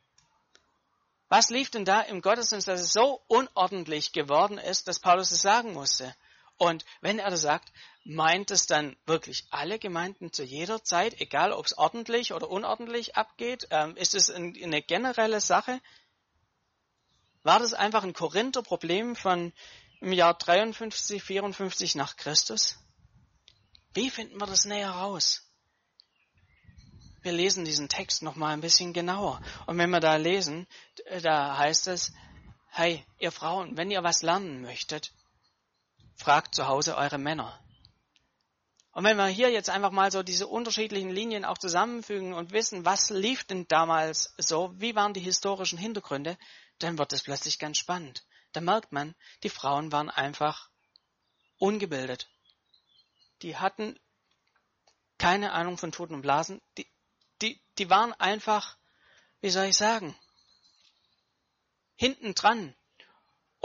Was 1.29 1.49
lief 1.49 1.69
denn 1.69 1.85
da 1.85 2.01
im 2.01 2.21
Gottesdienst, 2.21 2.67
dass 2.67 2.81
es 2.81 2.93
so 2.93 3.21
unordentlich 3.27 4.13
geworden 4.13 4.57
ist, 4.57 4.87
dass 4.87 4.99
Paulus 4.99 5.31
es 5.31 5.41
sagen 5.41 5.73
musste? 5.73 6.15
Und 6.63 6.85
wenn 7.01 7.19
er 7.19 7.29
das 7.29 7.41
sagt, 7.41 7.73
meint 8.05 8.49
es 8.49 8.67
dann 8.67 8.95
wirklich 9.05 9.45
alle 9.51 9.79
Gemeinden 9.79 10.31
zu 10.31 10.43
jeder 10.43 10.81
Zeit, 10.81 11.19
egal 11.19 11.51
ob 11.51 11.65
es 11.65 11.77
ordentlich 11.77 12.31
oder 12.31 12.49
unordentlich 12.49 13.17
abgeht? 13.17 13.67
Ähm, 13.69 13.97
ist 13.97 14.15
es 14.15 14.29
eine 14.29 14.81
generelle 14.81 15.41
Sache? 15.41 15.81
War 17.43 17.59
das 17.59 17.73
einfach 17.73 18.03
ein 18.03 18.13
Korinther-Problem 18.13 19.17
von 19.17 19.51
im 19.99 20.13
Jahr 20.13 20.35
53, 20.35 21.21
54 21.21 21.95
nach 21.95 22.15
Christus? 22.15 22.77
Wie 23.93 24.09
finden 24.09 24.39
wir 24.39 24.47
das 24.47 24.63
näher 24.63 24.91
raus? 24.91 25.41
wir 27.23 27.31
lesen 27.31 27.63
diesen 27.63 27.87
Text 27.87 28.21
noch 28.21 28.35
mal 28.35 28.51
ein 28.51 28.59
bisschen 28.59 28.91
genauer. 28.91 29.41
Und 29.65 29.77
wenn 29.77 29.89
wir 29.91 30.01
da 30.01 30.17
lesen, 30.17 30.67
da 31.21 31.57
heißt 31.57 31.87
es, 31.87 32.11
hey, 32.69 33.05
ihr 33.17 33.31
Frauen, 33.31 33.77
wenn 33.77 33.89
ihr 33.89 34.03
was 34.03 34.23
lernen 34.23 34.61
möchtet, 34.61 35.13
fragt 36.15 36.55
zu 36.55 36.67
Hause 36.67 36.95
eure 36.97 37.17
Männer. 37.17 37.59
Und 38.91 39.03
wenn 39.05 39.17
wir 39.17 39.25
hier 39.25 39.49
jetzt 39.49 39.71
einfach 39.71 39.91
mal 39.91 40.11
so 40.11 40.21
diese 40.21 40.47
unterschiedlichen 40.47 41.09
Linien 41.09 41.45
auch 41.45 41.57
zusammenfügen 41.57 42.33
und 42.33 42.51
wissen, 42.51 42.85
was 42.85 43.09
lief 43.09 43.43
denn 43.43 43.67
damals 43.67 44.33
so, 44.37 44.71
wie 44.77 44.95
waren 44.95 45.13
die 45.13 45.19
historischen 45.19 45.79
Hintergründe, 45.79 46.37
dann 46.77 46.99
wird 46.99 47.11
es 47.11 47.23
plötzlich 47.23 47.57
ganz 47.57 47.79
spannend. 47.79 48.23
Da 48.51 48.61
merkt 48.61 48.91
man, 48.91 49.15
die 49.41 49.49
Frauen 49.49 49.91
waren 49.91 50.11
einfach 50.11 50.69
ungebildet. 51.57 52.29
Die 53.41 53.57
hatten 53.57 53.99
keine 55.17 55.53
Ahnung 55.53 55.77
von 55.77 55.91
Toten 55.91 56.13
und 56.13 56.21
Blasen. 56.21 56.61
Die, 56.77 56.87
die, 57.41 57.59
die 57.79 57.89
waren 57.89 58.13
einfach, 58.13 58.77
wie 59.41 59.49
soll 59.49 59.65
ich 59.65 59.77
sagen, 59.77 60.15
hinten 61.95 62.35
dran. 62.35 62.75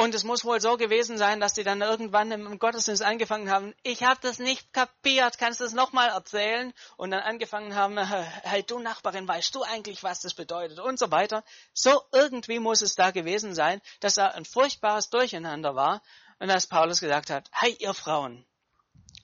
Und 0.01 0.15
es 0.15 0.23
muss 0.23 0.45
wohl 0.45 0.61
so 0.61 0.77
gewesen 0.77 1.19
sein, 1.19 1.41
dass 1.41 1.55
die 1.55 1.65
dann 1.65 1.83
irgendwann 1.83 2.31
im 2.31 2.61
Gottesdienst 2.61 3.03
angefangen 3.03 3.51
haben, 3.51 3.75
ich 3.83 4.05
habe 4.05 4.21
das 4.23 4.39
nicht 4.39 4.73
kapiert, 4.73 5.39
kannst 5.39 5.59
du 5.59 5.65
das 5.65 5.73
nochmal 5.73 6.11
erzählen? 6.11 6.73
Und 6.97 7.11
dann 7.11 7.19
angefangen 7.19 7.75
haben, 7.75 7.99
hey 7.99 8.63
du 8.63 8.79
Nachbarin, 8.79 9.27
weißt 9.27 9.53
du 9.57 9.65
eigentlich, 9.65 10.05
was 10.05 10.21
das 10.21 10.35
bedeutet? 10.35 10.79
Und 10.79 11.01
so 11.01 11.11
weiter. 11.11 11.43
So 11.73 12.01
irgendwie 12.13 12.61
muss 12.61 12.81
es 12.81 12.95
da 12.95 13.11
gewesen 13.11 13.57
sein, 13.57 13.83
dass 13.99 14.15
da 14.15 14.29
ein 14.29 14.45
furchtbares 14.45 15.11
Durcheinander 15.11 15.75
war 15.75 16.01
und 16.39 16.47
dass 16.47 16.69
Paulus 16.69 17.01
gesagt 17.01 17.31
hat, 17.31 17.51
hey 17.51 17.77
ihr 17.81 17.93
Frauen, 17.93 18.47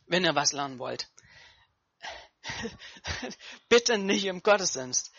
wenn 0.08 0.24
ihr 0.24 0.34
was 0.34 0.52
lernen 0.52 0.80
wollt, 0.80 1.08
Bitte 3.68 3.96
nicht 3.96 4.24
im 4.24 4.42
Gottesdienst. 4.42 5.12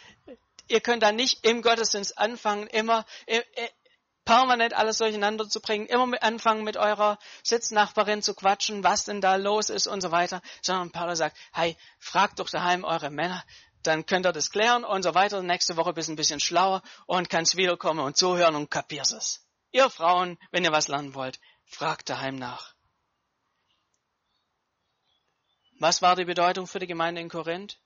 Ihr 0.67 0.81
könnt 0.81 1.01
da 1.01 1.13
nicht 1.13 1.45
im 1.45 1.61
Gottesdienst 1.61 2.17
anfangen, 2.17 2.67
immer 2.67 3.05
äh, 3.25 3.41
äh, 3.53 3.69
permanent 4.25 4.73
alles 4.73 4.97
durcheinander 4.97 5.47
zu 5.47 5.61
bringen, 5.61 5.85
immer 5.85 6.21
anfangen 6.21 6.63
mit 6.63 6.77
eurer 6.77 7.17
Sitznachbarin 7.43 8.21
zu 8.21 8.33
quatschen, 8.33 8.83
was 8.83 9.05
denn 9.05 9.21
da 9.21 9.35
los 9.35 9.69
ist 9.69 9.87
und 9.87 10.01
so 10.01 10.11
weiter, 10.11 10.41
sondern 10.61 10.91
Paulus 10.91 11.19
sagt, 11.19 11.37
hey, 11.53 11.77
fragt 11.99 12.39
doch 12.39 12.49
daheim 12.49 12.83
eure 12.83 13.11
Männer, 13.11 13.43
dann 13.83 14.05
könnt 14.05 14.25
ihr 14.25 14.33
das 14.33 14.49
klären 14.49 14.83
und 14.83 15.03
so 15.03 15.13
weiter. 15.13 15.41
Nächste 15.43 15.77
Woche 15.77 15.93
bist 15.93 16.09
du 16.09 16.13
ein 16.13 16.17
bisschen 16.17 16.39
schlauer 16.39 16.81
und 17.05 17.29
kannst 17.29 17.55
wiederkommen 17.55 17.99
und 17.99 18.17
zuhören 18.17 18.55
und 18.55 18.71
kapierst 18.71 19.13
es. 19.13 19.47
Ihr 19.71 19.89
Frauen, 19.89 20.37
wenn 20.51 20.63
ihr 20.63 20.71
was 20.71 20.87
lernen 20.87 21.13
wollt, 21.13 21.39
fragt 21.65 22.09
daheim 22.09 22.35
nach. 22.35 22.73
Was 25.79 26.01
war 26.01 26.15
die 26.15 26.25
Bedeutung 26.25 26.67
für 26.67 26.79
die 26.79 26.87
Gemeinde 26.87 27.21
in 27.21 27.29
Korinth? 27.29 27.77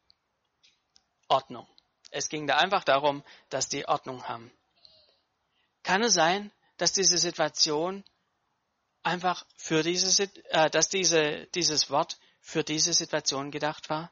Ordnung. 1.27 1.67
Es 2.11 2.29
ging 2.29 2.47
da 2.47 2.57
einfach 2.57 2.83
darum, 2.83 3.23
dass 3.49 3.67
die 3.67 3.87
Ordnung 3.87 4.27
haben. 4.27 4.51
Kann 5.89 6.03
es 6.03 6.13
sein, 6.13 6.51
dass 6.77 6.91
diese 6.91 7.17
Situation 7.17 8.03
einfach 9.01 9.43
für 9.55 9.81
diese, 9.81 10.29
äh, 10.51 10.69
dass 10.69 10.87
diese, 10.87 11.47
dieses 11.55 11.89
Wort 11.89 12.19
für 12.41 12.63
diese 12.63 12.93
Situation 12.93 13.49
gedacht 13.49 13.89
war? 13.89 14.11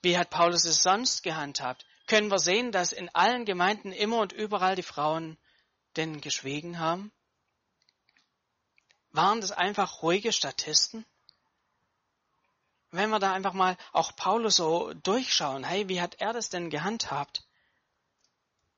Wie 0.00 0.16
hat 0.16 0.30
Paulus 0.30 0.64
es 0.64 0.84
sonst 0.84 1.24
gehandhabt? 1.24 1.84
Können 2.06 2.30
wir 2.30 2.38
sehen, 2.38 2.70
dass 2.70 2.92
in 2.92 3.12
allen 3.16 3.44
Gemeinden 3.46 3.90
immer 3.90 4.18
und 4.20 4.30
überall 4.30 4.76
die 4.76 4.84
Frauen 4.84 5.36
denn 5.96 6.20
geschwiegen 6.20 6.78
haben? 6.78 7.10
Waren 9.10 9.40
das 9.40 9.50
einfach 9.50 10.02
ruhige 10.02 10.32
Statisten? 10.32 11.04
wenn 12.92 13.10
wir 13.10 13.18
da 13.18 13.32
einfach 13.32 13.54
mal 13.54 13.76
auch 13.92 14.14
Paulus 14.14 14.54
so 14.54 14.94
durchschauen, 14.94 15.64
hey, 15.64 15.88
wie 15.88 16.00
hat 16.00 16.14
er 16.20 16.32
das 16.32 16.48
denn 16.48 16.70
gehandhabt? 16.70 17.47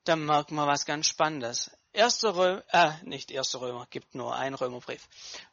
Dann 0.04 0.24
merken 0.24 0.54
wir 0.54 0.66
was 0.66 0.86
ganz 0.86 1.08
Spannendes. 1.08 1.70
1. 1.94 2.24
Römer, 2.24 2.62
äh, 2.68 2.92
nicht 3.02 3.36
1. 3.36 3.60
Römer, 3.60 3.86
gibt 3.90 4.14
nur 4.14 4.34
einen 4.34 4.54
Römerbrief. 4.54 5.08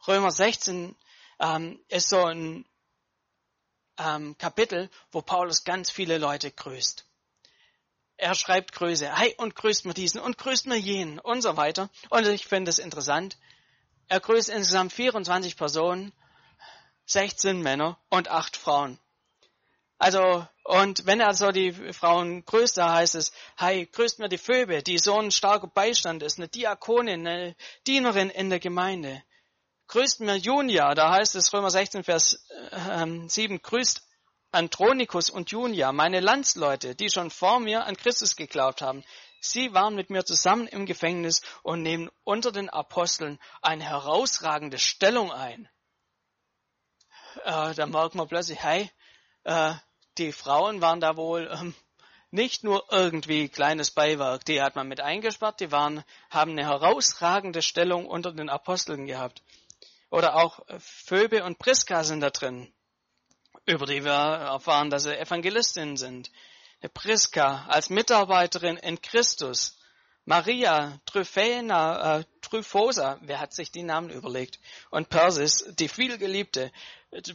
Römer 0.07 0.31
16 0.31 0.95
ähm, 1.39 1.79
ist 1.89 2.09
so 2.09 2.23
ein 2.23 2.65
ähm, 3.97 4.37
Kapitel, 4.37 4.89
wo 5.11 5.21
Paulus 5.21 5.63
ganz 5.63 5.89
viele 5.89 6.17
Leute 6.17 6.51
grüßt. 6.51 7.05
Er 8.17 8.33
schreibt 8.33 8.71
Grüße, 8.71 9.15
hey, 9.15 9.35
und 9.37 9.55
grüßt 9.55 9.85
mir 9.85 9.93
diesen 9.93 10.19
und 10.19 10.37
grüßt 10.37 10.65
mir 10.65 10.77
jenen 10.77 11.19
und 11.19 11.41
so 11.41 11.55
weiter. 11.55 11.89
Und 12.09 12.25
ich 12.27 12.47
finde 12.47 12.69
es 12.69 12.79
interessant. 12.79 13.37
Er 14.07 14.19
grüßt 14.19 14.49
insgesamt 14.49 14.93
24 14.93 15.55
Personen, 15.55 16.13
16 17.05 17.61
Männer 17.61 17.99
und 18.09 18.29
8 18.29 18.57
Frauen. 18.57 18.99
Also, 19.99 20.45
und 20.63 21.05
wenn 21.07 21.19
er 21.19 21.33
so 21.33 21.51
die 21.51 21.71
Frauen 21.93 22.45
grüßt, 22.45 22.77
da 22.77 22.93
heißt 22.93 23.15
es, 23.15 23.31
hey, 23.57 23.87
grüßt 23.87 24.19
mir 24.19 24.29
die 24.29 24.37
Phoebe, 24.37 24.83
die 24.83 24.99
so 24.99 25.17
ein 25.19 25.31
starker 25.31 25.67
Beistand 25.67 26.21
ist, 26.21 26.37
eine 26.37 26.47
Diakonin, 26.47 27.25
eine 27.25 27.55
Dienerin 27.87 28.29
in 28.29 28.49
der 28.49 28.59
Gemeinde. 28.59 29.23
Grüßt 29.87 30.19
mir 30.19 30.35
Junia, 30.35 30.93
da 30.93 31.11
heißt 31.11 31.35
es 31.35 31.51
Römer 31.53 31.71
16, 31.71 32.03
Vers 32.03 32.45
äh, 32.71 33.27
7, 33.27 33.61
grüßt 33.61 34.07
Andronikus 34.51 35.29
und 35.29 35.49
Junia, 35.49 35.91
meine 35.91 36.19
Landsleute, 36.19 36.93
die 36.93 37.09
schon 37.09 37.31
vor 37.31 37.59
mir 37.59 37.85
an 37.85 37.97
Christus 37.97 38.35
geglaubt 38.35 38.81
haben. 38.81 39.03
Sie 39.39 39.73
waren 39.73 39.95
mit 39.95 40.09
mir 40.09 40.25
zusammen 40.25 40.67
im 40.67 40.85
Gefängnis 40.85 41.41
und 41.63 41.81
nehmen 41.81 42.09
unter 42.23 42.51
den 42.51 42.69
Aposteln 42.69 43.39
eine 43.61 43.83
herausragende 43.83 44.77
Stellung 44.77 45.31
ein. 45.31 45.69
Äh, 47.43 47.73
da 47.73 47.85
merkt 47.85 48.15
man 48.15 48.27
plötzlich, 48.27 48.61
hey, 48.61 48.89
äh, 49.43 49.73
die 50.17 50.31
Frauen 50.31 50.81
waren 50.81 50.99
da 50.99 51.17
wohl 51.17 51.49
ähm, 51.51 51.73
nicht 52.31 52.63
nur 52.63 52.85
irgendwie 52.91 53.47
kleines 53.49 53.91
Beiwerk, 53.91 54.45
die 54.45 54.61
hat 54.61 54.75
man 54.75 54.87
mit 54.87 54.99
eingesperrt, 54.99 55.59
die 55.59 55.71
waren, 55.71 56.03
haben 56.29 56.51
eine 56.51 56.65
herausragende 56.65 57.61
Stellung 57.61 58.05
unter 58.05 58.33
den 58.33 58.49
Aposteln 58.49 59.05
gehabt. 59.05 59.41
Oder 60.09 60.35
auch 60.35 60.59
Phoebe 60.79 61.43
und 61.43 61.59
Priska 61.59 62.03
sind 62.03 62.21
da 62.21 62.29
drin, 62.29 62.71
über 63.65 63.85
die 63.85 64.03
wir 64.03 64.11
erfahren, 64.11 64.89
dass 64.89 65.03
sie 65.03 65.17
Evangelistinnen 65.17 65.97
sind. 65.97 66.31
Priska 66.93 67.65
als 67.67 67.89
Mitarbeiterin 67.89 68.77
in 68.77 69.01
Christus. 69.01 69.76
Maria, 70.29 70.99
Tryphena, 71.05 72.17
äh, 72.17 72.23
Tryphosa, 72.41 73.17
wer 73.21 73.39
hat 73.39 73.53
sich 73.53 73.71
die 73.71 73.83
Namen 73.83 74.09
überlegt? 74.09 74.59
Und 74.89 75.07
Persis, 75.07 75.63
die 75.79 75.87
vielgeliebte, 75.87 76.69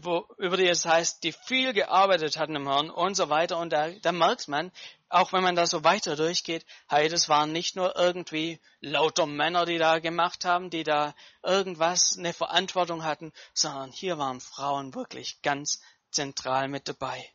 wo, 0.03 0.27
über 0.37 0.59
die 0.59 0.69
es 0.69 0.85
heißt, 0.85 1.25
die 1.25 1.33
viel 1.33 1.73
gearbeitet 1.73 2.37
hatten 2.37 2.55
im 2.55 2.69
Herrn 2.69 2.91
und 2.91 3.15
so 3.15 3.31
weiter. 3.31 3.57
Und 3.57 3.73
da, 3.73 3.89
da 3.89 4.13
merkt 4.13 4.47
man, 4.47 4.71
auch 5.09 5.33
wenn 5.33 5.43
man 5.43 5.57
da 5.57 5.65
so 5.65 5.83
weiter 5.85 6.17
durchgeht, 6.17 6.67
hey, 6.87 7.09
das 7.09 7.31
waren 7.31 7.51
nicht 7.51 7.77
nur 7.77 7.97
irgendwie 7.97 8.61
lauter 8.81 9.25
Männer, 9.25 9.65
die 9.65 9.79
da 9.79 9.99
gemacht 9.99 10.45
haben, 10.45 10.69
die 10.69 10.85
da 10.85 11.15
irgendwas, 11.43 12.19
eine 12.19 12.35
Verantwortung 12.35 13.05
hatten, 13.05 13.33
sondern 13.55 13.91
hier 13.91 14.19
waren 14.19 14.43
Frauen 14.43 14.95
wirklich 14.95 15.41
ganz 15.41 15.81
zentral 16.11 16.69
mit 16.69 16.89
dabei. 16.89 17.27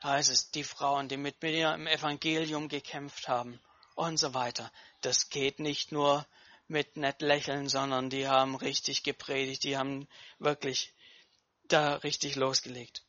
Da 0.00 0.08
heißt 0.08 0.30
es, 0.30 0.50
die 0.50 0.64
Frauen, 0.64 1.06
die 1.06 1.16
mit 1.16 1.40
mir 1.42 1.74
im 1.74 1.86
Evangelium 1.86 2.68
gekämpft 2.68 3.28
haben 3.28 3.60
und 3.96 4.18
so 4.18 4.34
weiter. 4.34 4.70
Das 5.00 5.28
geht 5.30 5.58
nicht 5.58 5.90
nur 5.90 6.24
mit 6.68 6.96
nett 6.96 7.20
lächeln, 7.22 7.68
sondern 7.68 8.10
die 8.10 8.28
haben 8.28 8.54
richtig 8.54 9.02
gepredigt, 9.02 9.64
die 9.64 9.76
haben 9.76 10.06
wirklich 10.38 10.92
da 11.64 11.94
richtig 11.96 12.36
losgelegt. 12.36 13.02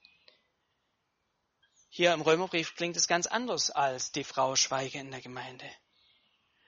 Hier 1.90 2.14
im 2.14 2.22
Römerbrief 2.22 2.76
klingt 2.76 2.98
es 2.98 3.08
ganz 3.08 3.28
anders 3.28 3.72
als 3.72 4.12
die 4.12 4.24
Frau 4.24 4.56
schweige 4.56 5.00
in 5.00 5.12
der 5.12 5.22
Gemeinde. 5.22 5.70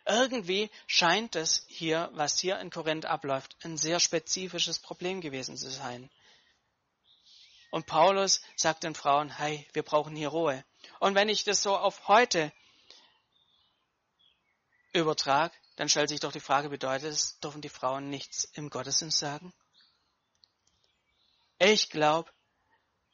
Irgendwie 0.06 0.72
scheint 0.88 1.36
es 1.36 1.66
hier, 1.68 2.10
was 2.14 2.40
hier 2.40 2.60
in 2.60 2.72
Korinth 2.72 3.06
abläuft, 3.06 3.56
ein 3.64 3.78
sehr 3.78 4.00
spezifisches 4.00 4.80
Problem 4.80 5.22
gewesen 5.22 5.56
zu 5.56 5.70
sein. 5.70 6.10
Und 7.70 7.86
Paulus 7.86 8.42
sagt 8.56 8.84
den 8.84 8.96
Frauen, 8.96 9.30
hey, 9.30 9.68
wir 9.74 9.84
brauchen 9.84 10.16
hier 10.16 10.30
Ruhe. 10.30 10.66
Und 11.00 11.14
wenn 11.14 11.30
ich 11.30 11.44
das 11.44 11.62
so 11.62 11.78
auf 11.78 12.08
heute 12.08 12.52
übertrage, 14.94 15.56
dann 15.76 15.90
stellt 15.90 16.10
sich 16.10 16.20
doch 16.20 16.32
die 16.32 16.40
Frage, 16.40 16.70
bedeutet 16.70 17.12
es, 17.12 17.40
dürfen 17.40 17.62
die 17.62 17.70
Frauen 17.70 18.10
nichts 18.10 18.46
im 18.54 18.70
Gottesdienst 18.70 19.20
sagen? 19.20 19.54
Ich 21.60 21.90
glaube, 21.90 22.32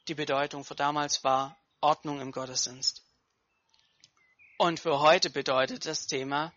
die 0.08 0.14
Bedeutung 0.14 0.64
für 0.64 0.74
damals 0.74 1.24
war 1.24 1.58
Ordnung 1.80 2.20
im 2.20 2.32
Gottesdienst. 2.32 3.02
Und 4.58 4.80
für 4.80 5.00
heute 5.00 5.30
bedeutet 5.30 5.84
das 5.84 6.06
Thema 6.06 6.52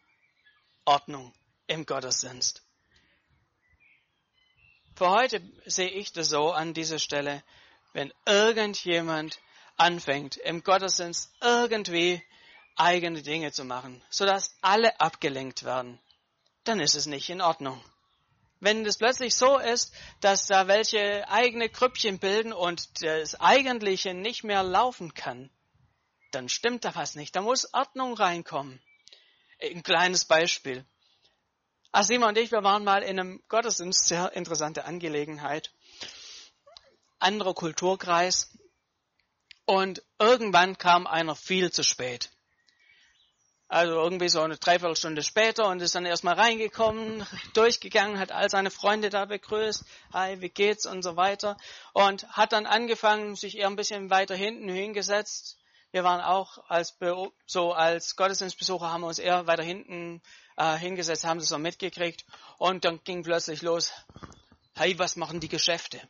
Ordnung 0.86 1.34
im 1.68 1.86
Gottesdienst. 1.86 2.64
Für 4.96 5.10
heute 5.10 5.42
sehe 5.66 5.90
ich 5.90 6.12
das 6.12 6.30
so 6.30 6.52
an 6.52 6.74
dieser 6.74 7.00
Stelle, 7.00 7.44
wenn 7.94 8.14
irgendjemand 8.26 9.40
anfängt, 9.78 10.38
im 10.38 10.64
Gottesdienst 10.64 11.32
irgendwie 11.42 12.22
eigene 12.80 13.22
Dinge 13.22 13.52
zu 13.52 13.66
machen, 13.66 14.02
sodass 14.10 14.56
alle 14.62 15.00
abgelenkt 15.00 15.64
werden, 15.64 16.00
dann 16.64 16.80
ist 16.80 16.96
es 16.96 17.06
nicht 17.06 17.30
in 17.30 17.42
Ordnung. 17.42 17.84
Wenn 18.62 18.86
es 18.86 18.98
plötzlich 18.98 19.36
so 19.36 19.58
ist, 19.58 19.94
dass 20.20 20.48
da 20.48 20.68
welche 20.68 21.28
eigene 21.30 21.70
Krüppchen 21.70 22.20
bilden 22.20 22.52
und 22.52 23.02
das 23.04 23.40
Eigentliche 23.40 24.14
nicht 24.14 24.44
mehr 24.44 24.64
laufen 24.64 25.14
kann, 25.14 25.50
dann 26.32 26.50
stimmt 26.50 26.86
da 26.86 26.94
was 26.96 27.16
nicht. 27.16 27.36
Da 27.36 27.42
muss 27.42 27.74
Ordnung 27.74 28.14
reinkommen. 28.14 28.82
Ein 29.62 29.84
kleines 29.84 30.26
Beispiel. 30.26 30.86
Asima 31.92 32.28
und 32.28 32.38
ich, 32.38 32.52
wir 32.52 32.64
waren 32.64 32.84
mal 32.84 33.02
in 33.02 33.20
einem 33.20 33.44
Gottesdienst, 33.48 34.08
sehr 34.08 34.34
interessante 34.34 34.86
Angelegenheit. 34.86 35.72
Anderer 37.18 37.54
Kulturkreis. 37.54 38.58
Und 39.66 40.04
irgendwann 40.20 40.78
kam 40.78 41.08
einer 41.08 41.36
viel 41.36 41.72
zu 41.72 41.84
spät. 41.84 42.30
Also 43.72 43.94
irgendwie 43.94 44.30
so 44.30 44.42
eine 44.42 44.58
Dreiviertelstunde 44.58 45.22
später 45.22 45.68
und 45.68 45.80
ist 45.80 45.94
dann 45.94 46.08
erstmal 46.08 46.34
reingekommen, 46.34 47.24
durchgegangen, 47.54 48.20
hat 48.20 48.32
all 48.32 48.50
seine 48.50 48.72
Freunde 48.72 49.12
da 49.12 49.26
begrüßt, 49.26 49.86
hi, 50.12 50.42
wie 50.42 50.50
geht's 50.50 50.88
und 50.88 51.04
so 51.04 51.16
weiter. 51.16 51.56
Und 51.94 52.28
hat 52.30 52.52
dann 52.52 52.66
angefangen, 52.66 53.36
sich 53.36 53.60
eher 53.60 53.68
ein 53.68 53.76
bisschen 53.76 54.10
weiter 54.10 54.36
hinten 54.36 54.68
hingesetzt. 54.70 55.60
Wir 55.92 56.04
waren 56.04 56.20
auch 56.20 56.58
als, 56.68 56.98
so 57.46 57.74
als 57.74 58.16
Gottesdienstbesucher, 58.16 58.92
haben 58.92 59.02
wir 59.02 59.08
uns 59.08 59.20
eher 59.20 59.46
weiter 59.46 59.64
hinten 59.64 60.24
äh, 60.58 60.76
hingesetzt, 60.76 61.26
haben 61.26 61.40
das 61.40 61.50
so 61.50 61.60
mitgekriegt. 61.60 62.26
Und 62.58 62.86
dann 62.86 63.00
ging 63.04 63.22
plötzlich 63.22 63.62
los, 63.62 63.94
hey, 64.76 64.98
was 64.98 65.16
machen 65.16 65.40
die 65.40 65.48
Geschäfte? 65.48 66.02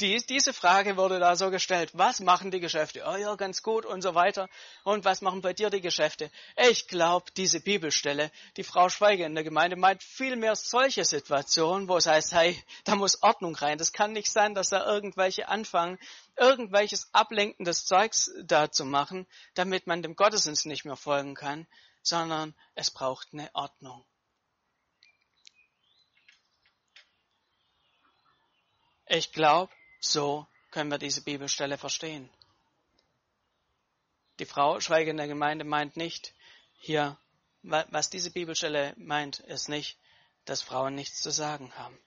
Dies, 0.00 0.26
diese 0.26 0.52
Frage 0.52 0.96
wurde 0.96 1.18
da 1.18 1.36
so 1.36 1.50
gestellt. 1.50 1.90
Was 1.92 2.20
machen 2.20 2.50
die 2.50 2.60
Geschäfte? 2.60 3.04
Oh 3.06 3.16
ja, 3.16 3.34
ganz 3.34 3.62
gut 3.62 3.84
und 3.84 4.02
so 4.02 4.14
weiter. 4.14 4.48
Und 4.84 5.04
was 5.04 5.20
machen 5.20 5.42
bei 5.42 5.52
dir 5.52 5.70
die 5.70 5.80
Geschäfte? 5.80 6.30
Ich 6.56 6.88
glaube, 6.88 7.30
diese 7.36 7.60
Bibelstelle, 7.60 8.30
die 8.56 8.64
Frau 8.64 8.88
Schweiger 8.88 9.26
in 9.26 9.34
der 9.34 9.44
Gemeinde 9.44 9.76
meint 9.76 10.02
vielmehr 10.02 10.56
solche 10.56 11.04
Situationen, 11.04 11.88
wo 11.88 11.96
es 11.96 12.06
heißt, 12.06 12.32
hey, 12.32 12.62
da 12.84 12.96
muss 12.96 13.22
Ordnung 13.22 13.54
rein. 13.54 13.78
Das 13.78 13.92
kann 13.92 14.12
nicht 14.12 14.32
sein, 14.32 14.54
dass 14.54 14.70
da 14.70 14.86
irgendwelche 14.86 15.48
anfangen, 15.48 15.98
irgendwelches 16.36 17.12
ablenkendes 17.12 17.84
Zeugs 17.84 18.30
da 18.42 18.70
zu 18.70 18.84
machen, 18.84 19.26
damit 19.54 19.86
man 19.86 20.02
dem 20.02 20.16
Gottesdienst 20.16 20.66
nicht 20.66 20.84
mehr 20.84 20.96
folgen 20.96 21.34
kann, 21.34 21.66
sondern 22.02 22.54
es 22.74 22.90
braucht 22.90 23.28
eine 23.32 23.50
Ordnung. 23.54 24.04
Ich 29.06 29.32
glaube, 29.32 29.72
so 30.00 30.46
können 30.70 30.90
wir 30.90 30.98
diese 30.98 31.22
Bibelstelle 31.22 31.78
verstehen. 31.78 32.28
Die 34.38 34.46
Frau 34.46 34.80
schweigender 34.80 35.26
Gemeinde 35.26 35.64
meint 35.64 35.96
nicht 35.96 36.34
hier, 36.78 37.18
was 37.62 38.08
diese 38.08 38.30
Bibelstelle 38.30 38.94
meint, 38.96 39.40
ist 39.40 39.68
nicht, 39.68 39.98
dass 40.46 40.62
Frauen 40.62 40.94
nichts 40.94 41.20
zu 41.20 41.30
sagen 41.30 41.72
haben. 41.76 41.98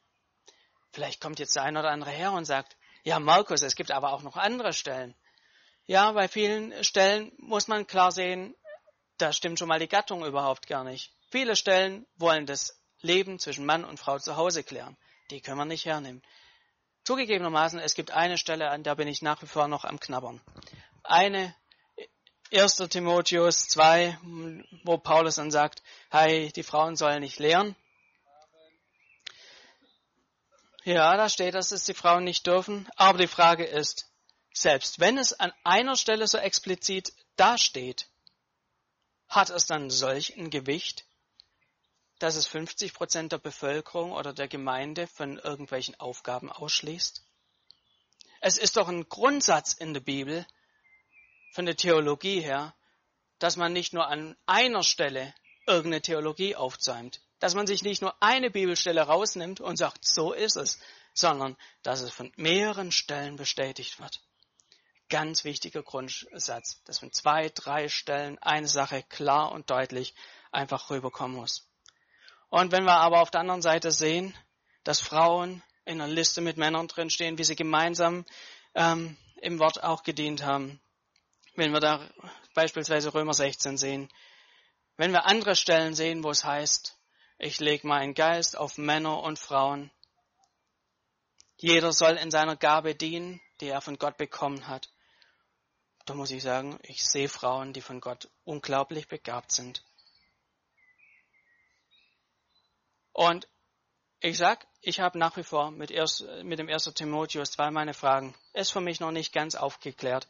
Vielleicht 0.91 1.21
kommt 1.21 1.39
jetzt 1.39 1.55
der 1.55 1.63
ein 1.63 1.77
oder 1.77 1.91
andere 1.91 2.09
her 2.11 2.31
und 2.31 2.45
sagt, 2.45 2.75
ja, 3.03 3.19
Markus, 3.19 3.61
es 3.61 3.75
gibt 3.75 3.91
aber 3.91 4.13
auch 4.13 4.23
noch 4.23 4.37
andere 4.37 4.73
Stellen. 4.73 5.15
Ja, 5.85 6.11
bei 6.13 6.27
vielen 6.27 6.83
Stellen 6.83 7.31
muss 7.37 7.67
man 7.67 7.85
klar 7.85 8.11
sehen, 8.11 8.55
da 9.17 9.33
stimmt 9.33 9.59
schon 9.59 9.67
mal 9.67 9.79
die 9.79 9.87
Gattung 9.87 10.25
überhaupt 10.25 10.67
gar 10.67 10.83
nicht. 10.83 11.13
Viele 11.29 11.55
Stellen 11.55 12.05
wollen 12.15 12.45
das 12.45 12.79
Leben 13.01 13.37
zwischen 13.37 13.65
Mann 13.65 13.83
und 13.83 13.99
Frau 13.99 14.17
zu 14.17 14.37
Hause 14.37 14.63
klären. 14.63 14.97
Die 15.29 15.41
können 15.41 15.57
wir 15.57 15.65
nicht 15.65 15.85
hernehmen. 15.85 16.23
Zugegebenermaßen, 17.03 17.79
es 17.79 17.95
gibt 17.95 18.11
eine 18.11 18.37
Stelle, 18.37 18.69
an 18.69 18.83
der 18.83 18.95
bin 18.95 19.07
ich 19.07 19.21
nach 19.21 19.41
wie 19.41 19.47
vor 19.47 19.67
noch 19.67 19.83
am 19.83 19.99
Knabbern. 19.99 20.41
Eine 21.03 21.53
1. 22.51 22.77
Timotheus 22.89 23.67
2, 23.67 24.17
wo 24.83 24.97
Paulus 24.97 25.35
dann 25.35 25.51
sagt, 25.51 25.81
hey, 26.11 26.51
die 26.51 26.63
Frauen 26.63 26.95
sollen 26.95 27.21
nicht 27.21 27.39
lehren. 27.39 27.75
Ja, 30.85 31.15
da 31.17 31.29
steht, 31.29 31.55
dass 31.55 31.71
es 31.71 31.85
die 31.85 31.93
Frauen 31.93 32.23
nicht 32.23 32.45
dürfen. 32.45 32.87
Aber 32.95 33.17
die 33.17 33.27
Frage 33.27 33.65
ist, 33.65 34.09
selbst 34.53 34.99
wenn 34.99 35.17
es 35.17 35.33
an 35.33 35.51
einer 35.63 35.95
Stelle 35.95 36.27
so 36.27 36.37
explizit 36.37 37.13
dasteht, 37.35 38.07
hat 39.27 39.49
es 39.49 39.65
dann 39.65 39.89
solch 39.89 40.37
ein 40.37 40.49
Gewicht, 40.49 41.05
dass 42.23 42.37
es 42.37 42.47
50 42.47 42.93
Prozent 42.93 43.33
der 43.33 43.37
Bevölkerung 43.37 44.13
oder 44.13 44.31
der 44.31 44.47
Gemeinde 44.47 45.07
von 45.07 45.39
irgendwelchen 45.39 45.99
Aufgaben 45.99 46.49
ausschließt? 46.49 47.21
Es 48.39 48.57
ist 48.57 48.77
doch 48.77 48.87
ein 48.87 49.09
Grundsatz 49.09 49.73
in 49.73 49.93
der 49.93 49.99
Bibel, 49.99 50.45
von 51.51 51.65
der 51.65 51.75
Theologie 51.75 52.39
her, 52.39 52.73
dass 53.39 53.57
man 53.57 53.73
nicht 53.73 53.91
nur 53.91 54.07
an 54.07 54.37
einer 54.45 54.83
Stelle 54.83 55.35
irgendeine 55.67 56.01
Theologie 56.01 56.55
aufzäumt, 56.55 57.19
dass 57.39 57.55
man 57.55 57.67
sich 57.67 57.83
nicht 57.83 58.01
nur 58.01 58.15
eine 58.23 58.49
Bibelstelle 58.49 59.01
rausnimmt 59.01 59.59
und 59.59 59.75
sagt, 59.75 60.05
so 60.05 60.31
ist 60.31 60.55
es, 60.55 60.79
sondern 61.13 61.57
dass 61.81 61.99
es 61.99 62.13
von 62.13 62.31
mehreren 62.37 62.93
Stellen 62.93 63.35
bestätigt 63.35 63.99
wird. 63.99 64.21
Ganz 65.09 65.43
wichtiger 65.43 65.83
Grundsatz, 65.83 66.81
dass 66.85 66.99
von 66.99 67.11
zwei, 67.11 67.49
drei 67.49 67.89
Stellen 67.89 68.39
eine 68.39 68.69
Sache 68.69 69.03
klar 69.03 69.51
und 69.51 69.69
deutlich 69.69 70.15
einfach 70.53 70.89
rüberkommen 70.89 71.35
muss. 71.35 71.67
Und 72.53 72.71
wenn 72.71 72.83
wir 72.83 72.97
aber 72.97 73.21
auf 73.21 73.31
der 73.31 73.41
anderen 73.41 73.63
Seite 73.63 73.89
sehen, 73.89 74.37
dass 74.83 75.01
Frauen 75.01 75.63
in 75.85 75.99
einer 75.99 76.13
Liste 76.13 76.39
mit 76.39 76.55
Männern 76.55 76.87
drinstehen, 76.87 77.39
wie 77.39 77.43
sie 77.43 77.55
gemeinsam 77.55 78.25
ähm, 78.75 79.17
im 79.41 79.57
Wort 79.57 79.81
auch 79.81 80.03
gedient 80.03 80.45
haben, 80.45 80.79
wenn 81.55 81.71
wir 81.73 81.79
da 81.79 82.07
beispielsweise 82.53 83.11
Römer 83.11 83.33
16 83.33 83.79
sehen, 83.79 84.07
wenn 84.97 85.11
wir 85.11 85.25
andere 85.25 85.55
Stellen 85.55 85.95
sehen, 85.95 86.23
wo 86.23 86.29
es 86.29 86.43
heißt, 86.43 86.95
ich 87.39 87.59
lege 87.59 87.87
meinen 87.87 88.13
Geist 88.13 88.55
auf 88.55 88.77
Männer 88.77 89.23
und 89.23 89.39
Frauen, 89.39 89.89
jeder 91.57 91.91
soll 91.91 92.17
in 92.17 92.29
seiner 92.29 92.55
Gabe 92.55 92.93
dienen, 92.93 93.41
die 93.61 93.69
er 93.69 93.81
von 93.81 93.97
Gott 93.97 94.17
bekommen 94.17 94.67
hat. 94.67 94.91
Da 96.05 96.13
muss 96.13 96.29
ich 96.29 96.43
sagen, 96.43 96.77
ich 96.83 97.03
sehe 97.03 97.29
Frauen, 97.29 97.73
die 97.73 97.81
von 97.81 97.99
Gott 97.99 98.29
unglaublich 98.43 99.07
begabt 99.07 99.51
sind. 99.51 99.83
Und 103.13 103.47
ich 104.19 104.37
sag, 104.37 104.67
ich 104.81 104.99
habe 104.99 105.17
nach 105.17 105.37
wie 105.37 105.43
vor 105.43 105.71
mit, 105.71 105.91
erst, 105.91 106.21
mit 106.43 106.59
dem 106.59 106.69
1. 106.69 106.85
Timotheus 106.95 107.51
zwei 107.51 107.71
meine 107.71 107.93
Fragen. 107.93 108.35
Ist 108.53 108.71
für 108.71 108.81
mich 108.81 108.99
noch 108.99 109.11
nicht 109.11 109.33
ganz 109.33 109.55
aufgeklärt. 109.55 110.27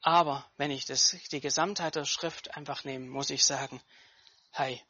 Aber 0.00 0.48
wenn 0.56 0.70
ich 0.70 0.84
das, 0.84 1.16
die 1.32 1.40
Gesamtheit 1.40 1.96
der 1.96 2.04
Schrift 2.04 2.56
einfach 2.56 2.84
nehme, 2.84 3.06
muss 3.06 3.30
ich 3.30 3.44
sagen, 3.44 3.80
hey, 4.50 4.80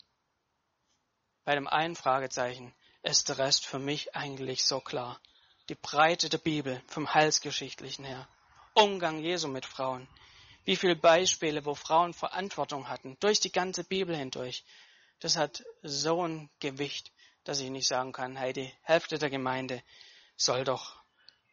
bei 1.45 1.55
dem 1.55 1.67
einen 1.67 1.97
Fragezeichen 1.97 2.75
ist 3.03 3.29
der 3.29 3.39
Rest 3.39 3.65
für 3.65 3.79
mich 3.79 4.15
eigentlich 4.15 4.65
so 4.65 4.81
klar. 4.81 5.21
Die 5.69 5.75
Breite 5.75 6.29
der 6.29 6.39
Bibel 6.39 6.83
vom 6.87 7.13
Heilsgeschichtlichen 7.15 8.05
her. 8.05 8.29
Umgang 8.75 9.19
Jesu 9.21 9.49
mit 9.49 9.65
Frauen. 9.65 10.09
Wie 10.65 10.77
viele 10.77 10.97
Beispiele, 10.97 11.65
wo 11.65 11.75
Frauen 11.75 12.13
Verantwortung 12.13 12.89
hatten, 12.89 13.17
durch 13.21 13.41
die 13.41 13.53
ganze 13.53 13.85
Bibel 13.85 14.15
hindurch. 14.15 14.65
Das 15.21 15.37
hat 15.37 15.65
so 15.83 16.27
ein 16.27 16.51
Gewicht, 16.61 17.11
dass 17.49 17.61
ich 17.61 17.71
nicht 17.71 17.89
sagen 17.89 18.13
kann, 18.13 18.37
hey, 18.37 18.53
die 18.53 18.71
Hälfte 18.83 19.19
der 19.19 19.31
Gemeinde 19.31 19.83
soll 20.37 20.65
doch 20.65 21.01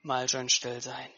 mal 0.01 0.27
schön 0.27 0.49
still 0.49 0.81
sein. 0.81 1.10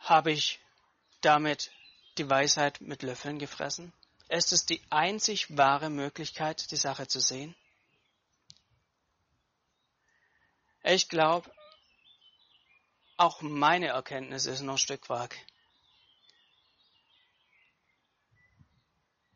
Habe 0.00 0.32
ich 0.32 0.60
damit 1.22 1.70
die 2.18 2.28
Weisheit 2.28 2.82
mit 2.82 3.00
Löffeln 3.02 3.38
gefressen? 3.38 3.94
Ist 4.28 4.52
es 4.52 4.66
die 4.66 4.82
einzig 4.90 5.56
wahre 5.56 5.88
Möglichkeit, 5.88 6.70
die 6.70 6.76
Sache 6.76 7.08
zu 7.08 7.20
sehen? 7.20 7.56
Ich 10.82 11.08
glaube, 11.08 11.50
auch 13.20 13.42
meine 13.42 13.88
Erkenntnis 13.88 14.46
ist 14.46 14.62
noch 14.62 14.74
ein 14.74 14.78
Stück 14.78 15.10
weit. 15.10 15.34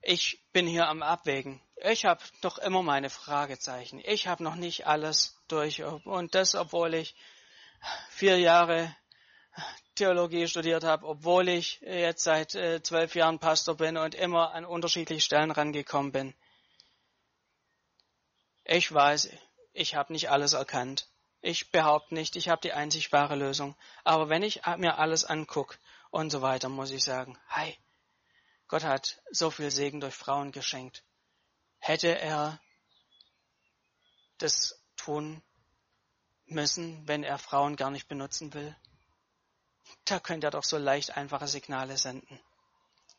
Ich 0.01 0.43
bin 0.53 0.67
hier 0.67 0.89
am 0.89 1.03
Abwägen. 1.03 1.61
Ich 1.77 2.05
habe 2.07 2.23
doch 2.41 2.59
immer 2.59 2.83
meine 2.83 3.11
Fragezeichen. 3.11 4.01
Ich 4.05 4.27
habe 4.27 4.43
noch 4.43 4.55
nicht 4.55 4.87
alles 4.87 5.37
durch. 5.49 5.83
Und 5.83 6.35
das, 6.35 6.55
obwohl 6.55 6.95
ich 6.95 7.15
vier 8.09 8.39
Jahre 8.39 8.95
Theologie 9.95 10.49
studiert 10.49 10.83
habe, 10.83 11.07
obwohl 11.07 11.49
ich 11.49 11.81
jetzt 11.83 12.25
seit 12.25 12.55
äh, 12.55 12.83
zwölf 12.83 13.15
Jahren 13.15 13.39
Pastor 13.39 13.77
bin 13.77 13.97
und 13.97 14.15
immer 14.15 14.53
an 14.53 14.65
unterschiedliche 14.65 15.21
Stellen 15.21 15.51
rangekommen 15.51 16.11
bin. 16.11 16.35
Ich 18.65 18.93
weiß, 18.93 19.29
ich 19.75 19.95
habe 19.95 20.13
nicht 20.13 20.31
alles 20.31 20.55
erkannt. 20.55 21.07
Ich 21.47 21.71
behaupte 21.71 22.15
nicht, 22.15 22.37
ich 22.37 22.49
habe 22.49 22.63
die 22.63 22.73
einzig 22.73 23.13
wahre 23.13 23.37
Lösung. 23.37 23.77
Aber 24.03 24.31
wenn 24.31 24.43
ich 24.43 24.63
mir 24.79 24.97
alles 24.97 25.27
angucke 25.27 25.77
und 26.11 26.31
so 26.31 26.41
weiter, 26.41 26.71
muss 26.71 26.91
ich 26.91 27.05
sagen, 27.05 27.39
hi, 27.49 27.77
Gott 28.67 28.83
hat 28.83 29.21
so 29.31 29.51
viel 29.51 29.71
Segen 29.71 30.01
durch 30.01 30.15
Frauen 30.15 30.53
geschenkt. 30.53 31.05
Hätte 31.81 32.19
er 32.19 32.59
das 34.39 34.83
tun 34.97 35.43
müssen, 36.47 37.07
wenn 37.07 37.25
er 37.25 37.37
Frauen 37.37 37.77
gar 37.77 37.91
nicht 37.91 38.09
benutzen 38.09 38.55
will? 38.55 38.75
Da 40.07 40.21
könnte 40.21 40.47
er 40.47 40.51
doch 40.51 40.65
so 40.65 40.79
leicht 40.79 41.15
einfache 41.15 41.47
Signale 41.47 41.99
senden. 41.99 42.41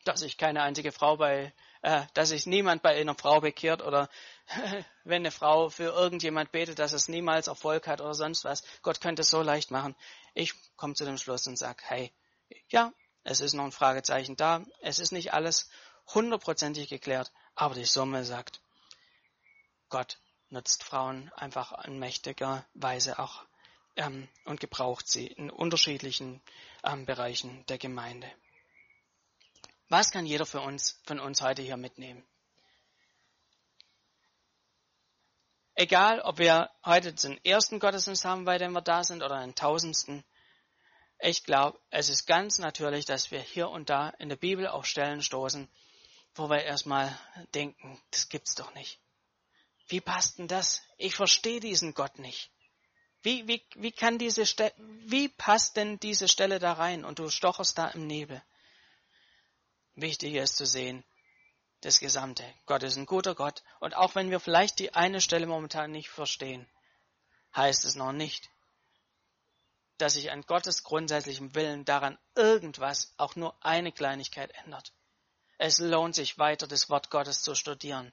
Dass 0.05 0.21
sich 0.21 0.37
keine 0.37 0.63
einzige 0.63 0.93
Frau 0.93 1.17
bei, 1.17 1.53
äh, 1.81 2.03
dass 2.13 2.29
sich 2.29 2.45
niemand 2.45 2.81
bei 2.81 2.95
einer 2.95 3.15
Frau 3.15 3.41
bekehrt 3.41 3.81
oder 3.81 4.09
wenn 5.03 5.23
eine 5.23 5.31
Frau 5.31 5.69
für 5.69 5.91
irgendjemand 5.91 6.51
betet, 6.53 6.79
dass 6.79 6.93
es 6.93 7.09
niemals 7.09 7.47
Erfolg 7.47 7.87
hat 7.87 7.99
oder 7.99 8.13
sonst 8.13 8.45
was. 8.45 8.63
Gott 8.81 9.01
könnte 9.01 9.23
es 9.23 9.29
so 9.29 9.41
leicht 9.41 9.71
machen. 9.71 9.95
Ich 10.33 10.53
komme 10.77 10.93
zu 10.93 11.03
dem 11.03 11.17
Schluss 11.17 11.45
und 11.47 11.57
sage, 11.57 11.83
hey, 11.85 12.11
ja, 12.69 12.93
es 13.23 13.41
ist 13.41 13.53
noch 13.53 13.65
ein 13.65 13.71
Fragezeichen 13.71 14.37
da. 14.37 14.63
Es 14.81 14.99
ist 14.99 15.11
nicht 15.11 15.33
alles 15.33 15.69
hundertprozentig 16.13 16.87
geklärt, 16.87 17.31
aber 17.55 17.75
die 17.75 17.85
Summe 17.85 18.23
sagt, 18.23 18.61
Gott 19.89 20.19
nutzt 20.49 20.83
Frauen 20.83 21.31
einfach 21.35 21.83
in 21.85 21.99
mächtiger 21.99 22.65
Weise 22.73 23.19
auch 23.19 23.43
ähm, 23.95 24.27
und 24.45 24.59
gebraucht 24.59 25.07
sie 25.07 25.27
in 25.27 25.49
unterschiedlichen 25.49 26.41
ähm, 26.83 27.05
Bereichen 27.05 27.65
der 27.67 27.77
Gemeinde. 27.77 28.31
Was 29.89 30.12
kann 30.12 30.26
jeder 30.26 30.45
für 30.45 30.62
uns, 30.62 31.00
von 31.06 31.19
uns 31.19 31.41
heute 31.41 31.62
hier 31.62 31.78
mitnehmen? 31.78 32.26
Egal, 35.76 36.21
ob 36.21 36.38
wir 36.38 36.71
heute 36.86 37.13
den 37.13 37.43
ersten 37.43 37.80
Gottesdienst 37.80 38.24
haben, 38.24 38.45
bei 38.45 38.58
dem 38.58 38.71
wir 38.71 38.82
da 38.82 39.04
sind, 39.04 39.21
oder 39.21 39.41
den 39.41 39.56
tausendsten. 39.56 40.24
Ich 41.19 41.43
glaube, 41.43 41.80
es 41.89 42.10
ist 42.10 42.26
ganz 42.26 42.60
natürlich, 42.60 43.06
dass 43.06 43.30
wir 43.30 43.41
hier 43.41 43.69
und 43.69 43.89
da 43.89 44.10
in 44.12 44.30
der 44.30 44.38
Bibel 44.38 44.67
auf 44.67 44.86
Stellen 44.86 45.21
stoßen, 45.21 45.69
wo 46.34 46.50
wir 46.50 46.63
erstmal 46.63 47.17
denken, 47.54 48.02
das 48.12 48.30
gibt's 48.30 48.56
doch 48.56 48.74
nicht. 48.74 49.00
Wie 49.88 50.02
passt 50.02 50.39
denn 50.39 50.48
das? 50.48 50.82
Ich 50.98 51.15
verstehe 51.15 51.60
diesen 51.60 51.93
Gott 51.93 52.19
nicht. 52.19 52.52
Wie, 53.21 53.48
wie, 53.48 53.65
wie 53.76 53.91
kann 53.91 54.17
diese 54.17 54.43
wie 55.06 55.30
passt 55.30 55.78
denn 55.78 56.00
diese 56.00 56.28
Stelle 56.28 56.60
da 56.60 56.74
rein? 56.74 57.04
Und 57.04 57.19
du 57.19 57.30
stocherst 57.30 57.78
da 57.78 57.88
im 57.89 58.08
Nebel. 58.08 58.41
Wichtig 59.95 60.36
ist 60.36 60.58
zu 60.58 60.65
sehen, 60.65 61.03
das 61.81 61.99
Gesamte. 61.99 62.43
Gott 62.65 62.84
ist 62.84 62.97
ein 62.97 63.05
guter 63.05 63.36
Gott. 63.36 63.63
Und 63.79 63.95
auch 63.95 64.15
wenn 64.15 64.29
wir 64.29 64.39
vielleicht 64.39 64.79
die 64.79 64.93
eine 64.93 65.21
Stelle 65.21 65.47
momentan 65.47 65.91
nicht 65.91 66.10
verstehen, 66.10 66.67
heißt 67.55 67.86
es 67.86 67.95
noch 67.95 68.12
nicht, 68.12 68.49
dass 69.97 70.13
sich 70.13 70.31
an 70.31 70.41
Gottes 70.41 70.84
grundsätzlichem 70.84 71.55
Willen 71.55 71.86
daran 71.86 72.17
irgendwas, 72.36 73.13
auch 73.17 73.36
nur 73.36 73.55
eine 73.63 73.91
Kleinigkeit 73.91 74.51
ändert. 74.63 74.91
Es 75.58 75.79
lohnt 75.79 76.15
sich 76.15 76.38
weiter, 76.38 76.67
das 76.67 76.89
Wort 76.89 77.10
Gottes 77.10 77.41
zu 77.41 77.55
studieren, 77.55 78.12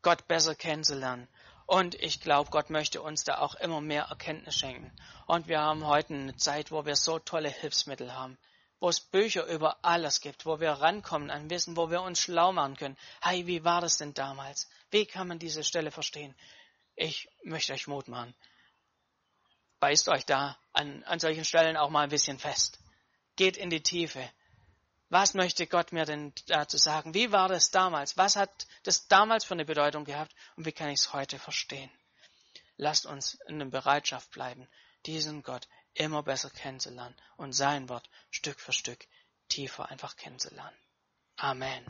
Gott 0.00 0.26
besser 0.26 0.54
kennenzulernen 0.54 1.28
und 1.66 1.96
ich 1.96 2.20
glaube, 2.20 2.50
Gott 2.50 2.70
möchte 2.70 3.02
uns 3.02 3.24
da 3.24 3.38
auch 3.38 3.56
immer 3.56 3.80
mehr 3.80 4.04
Erkenntnis 4.04 4.56
schenken. 4.56 4.92
Und 5.26 5.48
wir 5.48 5.60
haben 5.60 5.84
heute 5.84 6.14
eine 6.14 6.36
Zeit, 6.36 6.70
wo 6.70 6.86
wir 6.86 6.94
so 6.94 7.18
tolle 7.18 7.48
Hilfsmittel 7.48 8.14
haben, 8.14 8.38
wo 8.80 8.88
es 8.88 9.00
Bücher 9.00 9.46
über 9.46 9.84
alles 9.84 10.20
gibt, 10.20 10.44
wo 10.44 10.60
wir 10.60 10.70
rankommen 10.72 11.30
an 11.30 11.48
Wissen, 11.48 11.76
wo 11.76 11.90
wir 11.90 12.02
uns 12.02 12.20
schlau 12.20 12.52
machen 12.52 12.76
können. 12.76 12.96
Hey, 13.22 13.46
wie 13.46 13.64
war 13.64 13.80
das 13.80 13.96
denn 13.96 14.14
damals? 14.14 14.68
Wie 14.90 15.06
kann 15.06 15.28
man 15.28 15.38
diese 15.38 15.64
Stelle 15.64 15.90
verstehen? 15.90 16.34
Ich 16.94 17.28
möchte 17.42 17.72
euch 17.72 17.86
Mut 17.86 18.08
machen. 18.08 18.34
Beißt 19.80 20.08
euch 20.08 20.24
da 20.24 20.58
an, 20.72 21.04
an 21.04 21.20
solchen 21.20 21.44
Stellen 21.44 21.76
auch 21.76 21.90
mal 21.90 22.02
ein 22.02 22.10
bisschen 22.10 22.38
fest. 22.38 22.78
Geht 23.36 23.56
in 23.56 23.70
die 23.70 23.82
Tiefe. 23.82 24.30
Was 25.08 25.34
möchte 25.34 25.66
Gott 25.66 25.92
mir 25.92 26.04
denn 26.04 26.32
dazu 26.46 26.78
sagen? 26.78 27.14
Wie 27.14 27.30
war 27.30 27.48
das 27.48 27.70
damals? 27.70 28.16
Was 28.16 28.36
hat 28.36 28.66
das 28.82 29.06
damals 29.08 29.44
für 29.44 29.54
eine 29.54 29.64
Bedeutung 29.64 30.04
gehabt? 30.04 30.34
Und 30.56 30.66
wie 30.66 30.72
kann 30.72 30.88
ich 30.88 31.00
es 31.00 31.12
heute 31.12 31.38
verstehen? 31.38 31.90
Lasst 32.76 33.06
uns 33.06 33.38
in 33.46 33.58
der 33.58 33.66
Bereitschaft 33.66 34.30
bleiben, 34.32 34.68
diesen 35.06 35.42
Gott 35.42 35.68
immer 35.98 36.22
besser 36.22 36.50
kennenzulernen 36.50 37.16
und 37.36 37.52
sein 37.52 37.88
Wort 37.88 38.08
Stück 38.30 38.60
für 38.60 38.72
Stück 38.72 39.06
tiefer 39.48 39.88
einfach 39.88 40.16
kennenzulernen. 40.16 40.76
Amen. 41.36 41.84